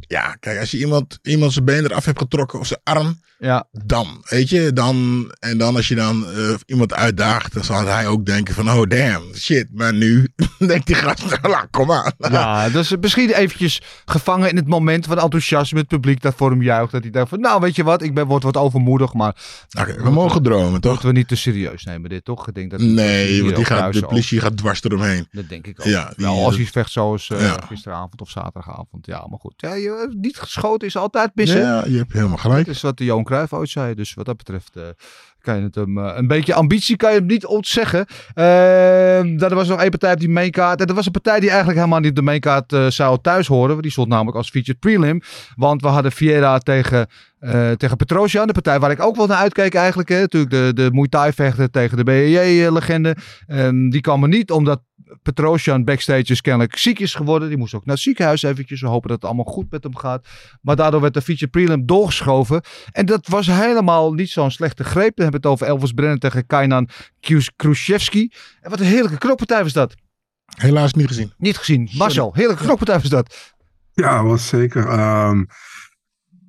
[0.01, 3.69] Ja, kijk, als je iemand, iemand zijn been eraf hebt getrokken of zijn arm, Ja.
[3.85, 8.07] Dan, weet je, dan, en dan als je dan eh, iemand uitdaagt, dan zal hij
[8.07, 10.29] ook denken van, oh damn, shit, maar nu
[10.59, 12.13] denkt die gast, nou, kom aan.
[12.19, 15.79] Ja, dus misschien eventjes gevangen in het moment van enthousiasme.
[15.79, 16.93] Het publiek dat voor hem juicht.
[16.93, 19.15] Dat hij denkt van, nou weet je wat, ik ben, word wat overmoedig.
[19.15, 19.37] Maar
[20.03, 20.91] we mogen dromen, toch?
[20.91, 22.49] moeten we niet te serieus nemen dit, toch?
[22.49, 25.29] Ik denk dat Nee, want die gaat, de politie gaat dwars eromheen.
[25.31, 25.87] Dat denk ik ook.
[25.87, 27.57] Ja, die- als hij vecht zoals eh, Ja.
[27.69, 29.07] gisteravond of zaterdagavond.
[29.07, 29.55] Ja, maar goed.
[29.57, 31.61] Ja, je, niet geschoten is altijd missen.
[31.61, 32.67] Ja, je hebt helemaal gelijk.
[32.67, 33.95] Dat is wat de Johan Cruijff ooit zei.
[33.95, 34.83] Dus wat dat betreft eh,
[35.41, 35.99] kan je het hem...
[35.99, 38.07] eh, een beetje ambitie kan je hem niet ontzeggen.
[38.35, 40.81] Ehm er was nog één partij op die mainkaart.
[40.81, 43.47] En dat was een partij die eigenlijk helemaal niet op de mainkaart eh, zou thuis
[43.47, 43.83] horen.
[43.83, 45.21] Die stond namelijk als featured prelim.
[45.57, 47.07] Want we hadden Vieira tegen...
[47.41, 50.09] eh tegen Petrosian, de partij waar ik ook wel naar uitkeek eigenlijk.
[50.09, 50.21] Hè.
[50.21, 53.17] Natuurlijk de, de Muay Thai vechter tegen de BJJ-legende.
[53.47, 54.81] Ehm, die kwam er niet omdat
[55.23, 57.49] Petrosian backstage is kennelijk ziek is geworden.
[57.49, 58.81] Die moest ook naar het ziekenhuis eventjes.
[58.81, 60.29] We hopen dat het allemaal goed met hem gaat.
[60.63, 62.63] Maar daardoor werd de feature prelim doorgeschoven.
[62.93, 65.17] En dat was helemaal niet zo'n slechte greep.
[65.17, 66.89] Dan hebben we het over Elvis Brennan tegen Kainan
[67.57, 68.29] Khrushchevsky.
[68.61, 69.95] En wat een heerlijke knokpartij was dat.
[70.57, 71.33] Helaas niet gezien.
[71.39, 71.89] Niet gezien.
[71.93, 73.55] Marcel, heerlijke knokpartij was dat.
[73.93, 74.89] Ja, was zeker.
[74.89, 75.45] ehm,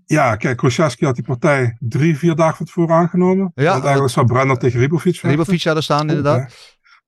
[0.05, 3.51] ja, kijk, Krosjaski had die partij drie, vier dagen van tevoren aangenomen.
[3.55, 5.29] Ja, Want eigenlijk zou Brenner tegen Ribovic vechten.
[5.29, 6.53] Ribovic zou er staan inderdaad.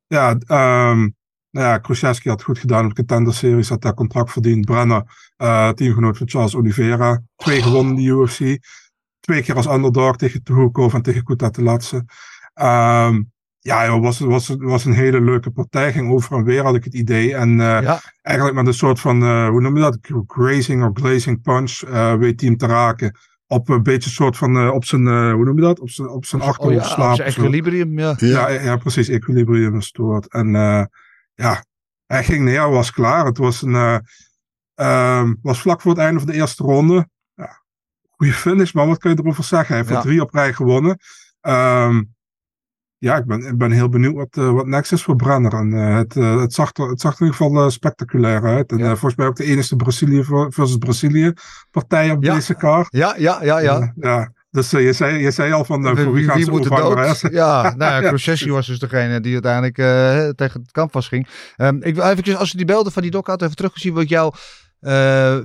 [0.07, 1.07] Ja, ehm
[1.53, 4.65] nou ja, Krosjaski had het goed gedaan op de Contender Series, had daar contract verdiend.
[4.65, 8.59] Brenner, eh, teamgenoot van Charles Oliveira, twee gewonnen in de UFC.
[9.19, 12.05] Twee keer als underdog tegen Tuhukov en tegen Kutatelatse.
[12.53, 13.21] Ehm
[13.59, 15.91] ja, joh, was, was, was een hele leuke partij.
[15.91, 17.35] Ging over en weer, had ik het idee.
[17.35, 19.97] En eh, eigenlijk met een soort van, eh, hoe noem je dat?
[20.27, 21.79] Grazing of glazing punch
[22.19, 23.17] weet hij hem te raken.
[23.47, 25.79] Op een beetje een soort van, op zijn, hoe noem je dat?
[25.79, 28.13] Op zijn, op zijn Oh ja, achterhoofd op zijn equilibrium, ja.
[28.17, 29.07] Ja, ja, ja, precies.
[29.09, 30.27] Equilibrium is het woord.
[30.27, 30.55] En
[31.33, 31.65] ja,
[32.05, 33.25] hij ging neer, was klaar.
[33.25, 33.97] Het was, een, eh,
[34.73, 37.07] ehm, was vlak voor het einde van de eerste ronde.
[37.33, 37.61] Ja,
[38.09, 39.67] goede finish, maar wat kun je erover zeggen?
[39.67, 40.01] Hij heeft Ja.
[40.01, 40.97] drie op rij gewonnen.
[41.41, 42.01] Ehm,
[42.97, 45.53] ja, ik ben, ik ben heel benieuwd wat, eh, wat next is voor Brenner.
[45.53, 48.71] En, eh, het, het, zag er, het zag er in ieder geval spectaculair uit.
[48.71, 51.33] En eh, volgens mij ook de enige Brazilië versus Brazilië
[51.71, 52.87] partij op deze kaart.
[52.89, 53.93] Ja, ja, ja, ja.
[53.95, 54.31] Ja.
[54.53, 57.21] Dus eh, je, zei, je zei al van, eh, voor wie, moet dood?
[57.31, 58.11] Ja, nou ja,
[58.51, 61.27] was dus degene die uiteindelijk eh, tegen het kamp vastging.
[61.55, 64.09] Ehm ik wil even, als je die beelden van die doc had even teruggezien, wat
[64.09, 64.33] jou...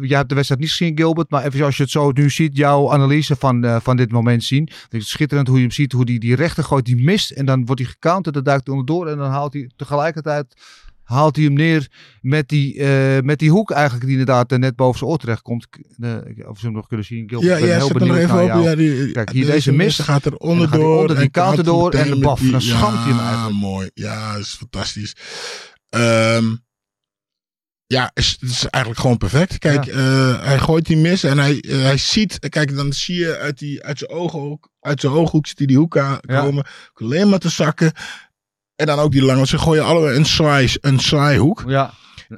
[0.00, 2.56] jij hebt de wedstrijd niet gezien, Gilbert, maar even als je het zo nu ziet,
[2.56, 4.68] jouw analyse van, van dit moment zien.
[4.82, 7.46] Het is schitterend hoe je hem ziet, hoe die, die rechter gooit, die mist en
[7.46, 10.54] dan wordt hij gecounterd, dan duikt hij onderdoor en dan haalt hij tegelijkertijd
[11.08, 11.88] haalt hij hem neer
[12.20, 15.42] met die, eh, met die hoek eigenlijk die inderdaad eh, net boven zijn oor terecht
[15.42, 15.66] komt.
[15.98, 16.16] Uh,
[16.48, 17.28] of ze hem nog kunnen zien.
[17.28, 18.62] Gilbert, Ja, ik ben ja, heel benieuwd even naar jou.
[18.62, 20.02] Ja, die- Kijk, hier deze deze mist.
[20.02, 22.40] gaat er hij onderdoor onder die gaat door en de baf.
[22.40, 23.56] die- Dan schamt hij hem Ja, eigenlijk.
[23.56, 23.90] mooi.
[23.94, 25.12] Ja, dat is fantastisch.
[25.88, 26.44] Ehm,
[27.86, 29.58] ja, is, het is eigenlijk gewoon perfect.
[29.58, 32.38] Kijk, eh, hij gooit die mis en hij, hij ziet.
[32.48, 35.76] Kijk, dan zie je uit, die, uit zijn ooghoek, uit zijn ooghoek ziet hij die
[35.76, 36.66] hoek aan komen.
[36.94, 37.92] Alleen maar te zakken.
[38.78, 39.36] En dan ook die lange.
[39.36, 41.64] Want ze gooien allebei een zwaai, een zwaaihoek.
[41.66, 41.90] Ja.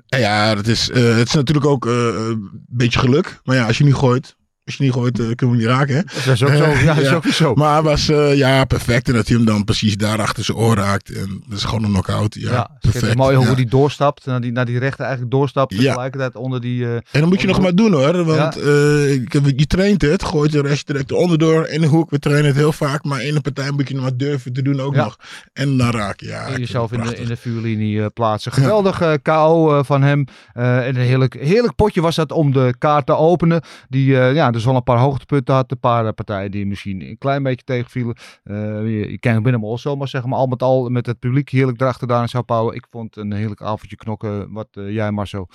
[0.09, 3.41] En ja, dat is, eh, het is natuurlijk ook eh, een beetje geluk.
[3.45, 4.37] Maar ja, als je niet gooit.
[4.71, 5.95] Als je niet gooit, eh, kunnen we niet raken.
[5.97, 6.03] Hè?
[6.03, 6.65] Dat is ook zo.
[6.67, 7.55] Ja, dat is ook zo.
[7.55, 9.09] Maar hij was eh, ja, perfect.
[9.09, 11.11] En dat hij hem dan precies daar achter zijn oor raakt.
[11.13, 12.35] En dat is gewoon een knockout.
[12.35, 13.17] Ja, Ja, perfect.
[13.17, 13.55] Mooi hoe ja.
[13.55, 14.27] die doorstapt.
[14.27, 15.75] Naar die, naar die rechter eigenlijk doorstapt.
[15.75, 15.79] Ja.
[15.81, 16.85] Tegelijkertijd onder die...
[16.85, 18.25] eh, En dan moet je nog maar doen hoor.
[18.25, 20.25] Want je traint het.
[20.25, 22.11] Gooit de rest direct onderdoor in de hoek.
[22.11, 23.05] We trainen het heel vaak.
[23.05, 25.05] Maar in de partij moet je nog maar durven te doen ook Ja.
[25.05, 25.17] nog.
[25.53, 25.89] En dan.
[25.91, 28.53] Ja, ik en vind jezelf in de, in de vuurlinie plaatsen.
[28.53, 30.25] Geweldig eh, KO van hem.
[30.53, 33.63] En een heerlijk, heerlijk potje was dat om de kaart te openen.
[33.89, 35.71] Die, ja, dus wel een paar hoogtepunten had.
[35.71, 38.17] Een paar eh, partijen die misschien een klein beetje tegenvielen.
[38.43, 41.49] Eh je, je kent binnen also, maar zeg maar al met al met het publiek
[41.49, 42.73] heerlijk erachter daar in Sao Paulo.
[42.73, 44.53] Ik vond een heerlijk avondje knokken.
[44.53, 45.49] Wat eh, jij Marcel?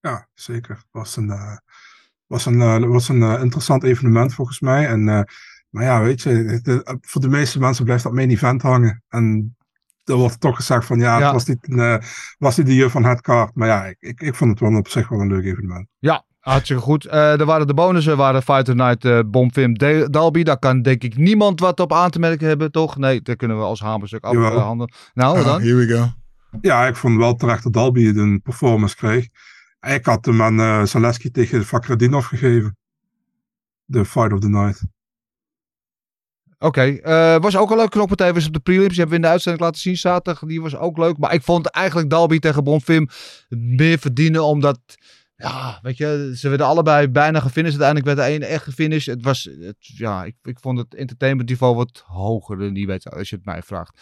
[0.00, 0.84] Ja, zeker.
[0.90, 1.60] Was een,
[2.26, 4.86] was een, was een interessant evenement volgens mij.
[4.86, 5.04] En,
[5.68, 9.02] maar ja, weet je, het- het- voor de meeste mensen blijft dat main event hangen.
[9.08, 9.56] En
[10.04, 11.24] er wordt toch gezegd van ja, Ja.
[11.24, 11.66] het was niet,
[12.38, 13.54] was niet de juf van het kaart.
[13.54, 15.86] Maar ja, ik, ik, ik vond het wel op zich wel een leuk evenement.
[15.98, 17.06] Ja, hartstikke goed.
[17.06, 19.74] Eh er waren de bonussen, waren Fighter Night, eh Bomfim,
[20.10, 20.42] Dalby.
[20.42, 22.96] Daar kan denk ik niemand wat op aan te merken hebben, toch?
[22.96, 24.92] Nee, daar kunnen we als hamerstuk afhandelen.
[25.14, 25.60] Nou, Ah, dan?
[25.60, 26.06] here we go.
[26.60, 29.28] Ja, ik vond wel terecht dat Dalby een performance kreeg.
[29.80, 32.76] Ik had hem aan eh Zaleski tegen Fakradinov gegeven.
[33.84, 34.82] De Fight of the Night.
[36.58, 38.34] Oké, eh, was ook een leuke knokpartij.
[38.34, 38.88] Was op de prelims.
[38.88, 40.42] Die hebben we in de uitzending laten zien zaterdag.
[40.48, 41.18] Die was ook leuk.
[41.18, 43.08] Maar ik vond eigenlijk Dalby tegen Bonfim
[43.48, 44.44] meer verdienen.
[44.44, 44.78] Omdat,
[45.42, 47.80] ja, weet je, ze werden allebei bijna gefinished.
[47.80, 49.14] Uiteindelijk werd de ene echt gefinished.
[49.14, 53.18] Het was, het, ja, ik, ik vond het entertainment niveau wat hoger in die wedstrijd.
[53.18, 54.00] Als je het mij vraagt.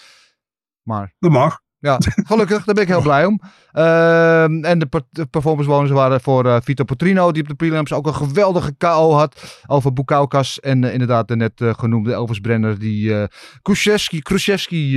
[0.82, 1.60] Maar Dat mag.
[1.78, 1.98] Ja,
[2.30, 2.64] gelukkig.
[2.64, 3.40] Daar ben ik heel blij om.
[3.72, 7.92] Ehm, en de, de performance bonus waren voor eh, Vito Potrino, die op de prelims
[7.92, 9.62] ook een geweldige KO had.
[9.66, 13.24] Over Bukaukas en eh, inderdaad de net eh, genoemde Elvis Brenner, die eh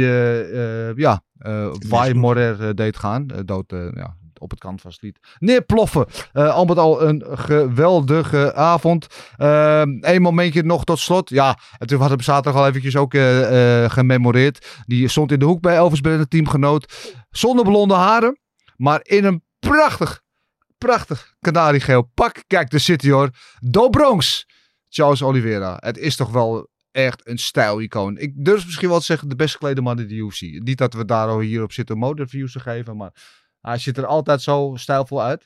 [0.03, 3.27] eh, eh, ja, eh Weimorer eh, deed gaan.
[3.45, 6.05] Dood, eh, ja, op het canvas liet neerploffen.
[6.33, 9.07] Eh al met al een geweldige avond.
[9.37, 11.29] Eén momentje nog tot slot.
[11.29, 14.81] Ja, en toen we zaterdag al eventjes ook eh, eh, gememoreerd.
[14.85, 17.13] Die stond in de hoek bij Elvis teamgenoot.
[17.29, 18.39] Zonder blonde haren,
[18.75, 20.21] maar in een prachtig,
[20.77, 22.43] prachtig kanariegeel pak.
[22.47, 23.29] Kijk, de City hoor.
[23.59, 24.45] Do Bronx.
[24.89, 25.77] Charles Oliveira.
[25.79, 28.17] Het is toch wel echt een stijlicoon.
[28.17, 30.41] Ik durf misschien wel te zeggen de best geklede man in de UFC.
[30.41, 33.11] Niet dat we daar al hier op zitten mode-reviews te geven, maar
[33.67, 35.45] hij ziet er altijd zo stijlvol uit.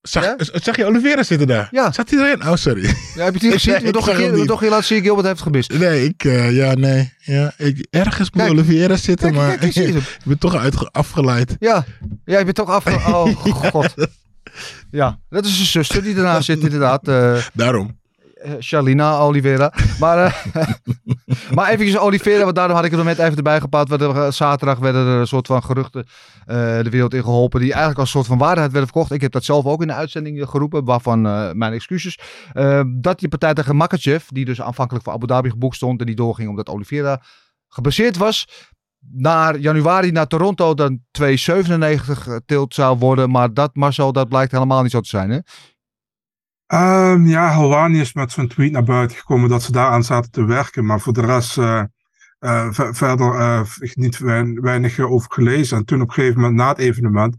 [0.00, 0.36] Zag, Ja?
[0.38, 1.68] zag je Oliveira zitten daar?
[1.70, 1.92] Ja.
[1.92, 2.48] Zat hij erin?
[2.48, 2.82] Oh, sorry.
[3.14, 3.86] Ja, heb je het gezien?
[3.86, 4.46] Ik toch niet.
[4.46, 5.72] toch hier laten zien, Gilbert heeft gemist.
[5.78, 7.12] Nee, ik, eh, ja, nee.
[7.18, 8.48] Ja, ik, ergens moet.
[8.48, 11.56] Oliveira zitten, Kijk, maar kijk, ik ik ben toch uitge- afgeleid.
[11.58, 11.84] Ja,
[12.24, 12.86] ja je bent toch af...
[13.14, 13.94] Oh, god.
[14.90, 17.08] Ja, dat is zijn zuster die ernaast zit inderdaad.
[17.08, 17.99] eh Daarom.
[18.42, 19.72] Eh, Shalina Oliveira.
[20.00, 20.68] Maar, eh,
[21.54, 23.60] maar eventjes Oliveira, want daarom had ik het moment even erbij
[23.98, 26.06] er, eh, zaterdag werden er een soort van geruchten
[26.50, 27.60] eh, de wereld in geholpen.
[27.60, 29.12] Die eigenlijk als een soort van waarheid werden verkocht.
[29.12, 32.18] Ik heb dat zelf ook in de uitzending geroepen, waarvan eh, mijn excuses.
[32.52, 36.00] Eh, dat die partij tegen Makachev, die dus aanvankelijk voor Abu Dhabi geboekt stond.
[36.00, 37.22] En die doorging omdat Oliveira
[37.68, 38.68] gebaseerd was.
[39.12, 43.30] Naar januari naar Toronto dan 2,97 tilt zou worden.
[43.30, 45.38] Maar dat, Marcel, dat blijkt helemaal niet zo te zijn, hè?
[46.70, 50.44] Ehm, ja, Helwani is met zo'n tweet naar buiten gekomen dat ze daaraan zaten te
[50.44, 50.84] werken.
[50.84, 51.82] Maar voor de rest eh,
[52.38, 53.60] eh, ver- verder eh,
[53.94, 55.76] niet wein- weinig over gelezen.
[55.76, 57.36] En toen op een gegeven moment na het evenement,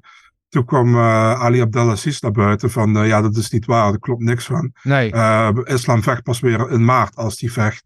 [0.50, 4.46] toen kwam Ali Abdelaziz naar buiten van ja, dat is niet waar, daar klopt niks
[4.46, 4.74] van.
[4.84, 5.14] Nee.
[5.64, 7.84] Islam vecht pas weer in maart als die vecht.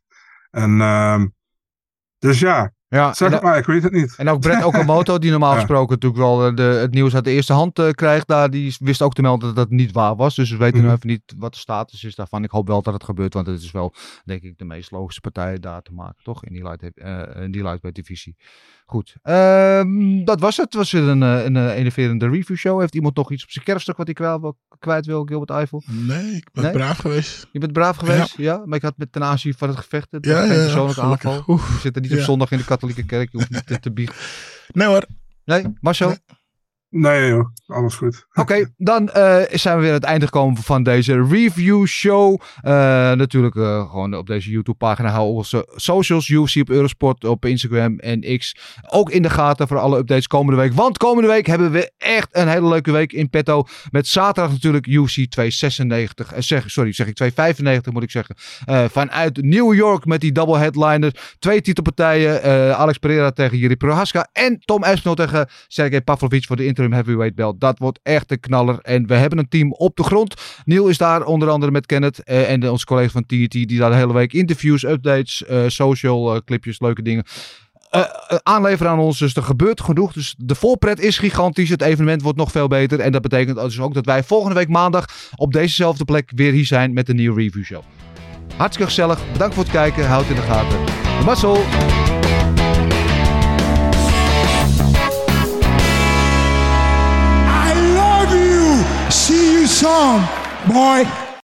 [0.52, 1.28] En ehm,
[2.20, 4.14] dus ja, Ja, zeg het maar, ik weet het niet.
[4.18, 5.60] En ook Brett Okamoto, die normaal Ja.
[5.60, 8.76] gesproken natuurlijk wel eh, de, het nieuws uit de eerste hand eh, krijgt, daar, die
[8.80, 10.36] wist ook te melden dat dat niet waar was.
[10.36, 10.96] Dus we weten nu Mhm.
[10.96, 12.44] even niet wat de status is daarvan.
[12.44, 13.94] Ik hoop wel dat het gebeurt, want het is wel,
[14.26, 16.44] denk ik, de meest logische partij daar te maken, toch?
[16.46, 18.36] In die, light, eh, in die lightweight divisie.
[18.86, 20.66] Goed, Ehm, dat was het.
[20.66, 22.80] Het was weer een, een, eh, enerverende review show.
[22.80, 25.84] Heeft iemand nog iets op zijn kerfstuk wat hij kwijt wil, kwijt wil Gilbert Eiffel?
[25.86, 26.72] Nee, ik ben Nee?
[26.74, 27.48] braaf geweest.
[27.52, 28.62] Je bent braaf geweest, ja.
[28.66, 31.44] Maar ik had met ten aanzien van het gevecht, het Ja, ja, ja, persoonlijke aanval.
[31.48, 31.74] Oef.
[31.74, 32.24] Je zit er niet op Ja.
[32.24, 34.20] zondag in de katholieke kerk, je hoeft niet te, te biechten.
[34.74, 35.06] Nee hoor.
[35.46, 36.16] Nee, Marcel?
[36.98, 37.30] Nee.
[37.30, 38.26] Joh, alles goed.
[38.34, 42.42] Oké, dan eh, zijn we weer aan het einde gekomen van deze review show.
[42.62, 42.72] Eh,
[43.12, 48.00] natuurlijk eh, gewoon op deze YouTube pagina hou onze socials, UFC op Eurosport, op Instagram
[48.00, 48.56] en X.
[48.90, 50.74] Ook in de gaten voor alle updates komende week.
[50.74, 53.64] Want komende week hebben we echt een hele leuke week in petto.
[53.92, 56.34] Met zaterdag natuurlijk UFC 296.
[56.34, 58.36] Eh, zeg, sorry, zeg ik 295 moet ik zeggen.
[58.92, 61.36] Vanuit New York met die double headliner.
[61.40, 62.44] Twee titelpartijen.
[62.78, 64.28] Alex Pereira tegen Jiri Prohaska.
[64.32, 67.60] En Tom Espinol tegen Sergej Pavlovic voor de interim heavyweight belt.
[67.60, 68.80] Dat wordt echt een knaller.
[68.82, 70.34] En we hebben een team op de grond.
[70.66, 72.24] Neil is daar onder andere met Kenneth.
[72.24, 73.52] eh, en de, onze collega's van TNT.
[73.52, 77.24] Die daar de hele week interviews, updates, eh, social eh, clipjes, leuke dingen.
[78.44, 79.20] aanleveren aan ons.
[79.20, 80.14] Dus er gebeurt genoeg.
[80.14, 81.70] Dus de voorpret is gigantisch.
[81.70, 83.00] Het evenement wordt nog veel beter.
[83.00, 85.06] En dat betekent dus ook dat wij volgende week maandag
[85.36, 87.82] op dezezelfde plek weer hier zijn met een nieuwe review show.
[88.58, 89.32] Hartstikke gezellig.
[89.32, 90.08] Bedankt voor het kijken.
[90.08, 90.80] Houd in de gaten.
[91.26, 91.58] Marcel.
[99.88, 100.26] I love you.
[100.66, 101.25] See you soon, boy.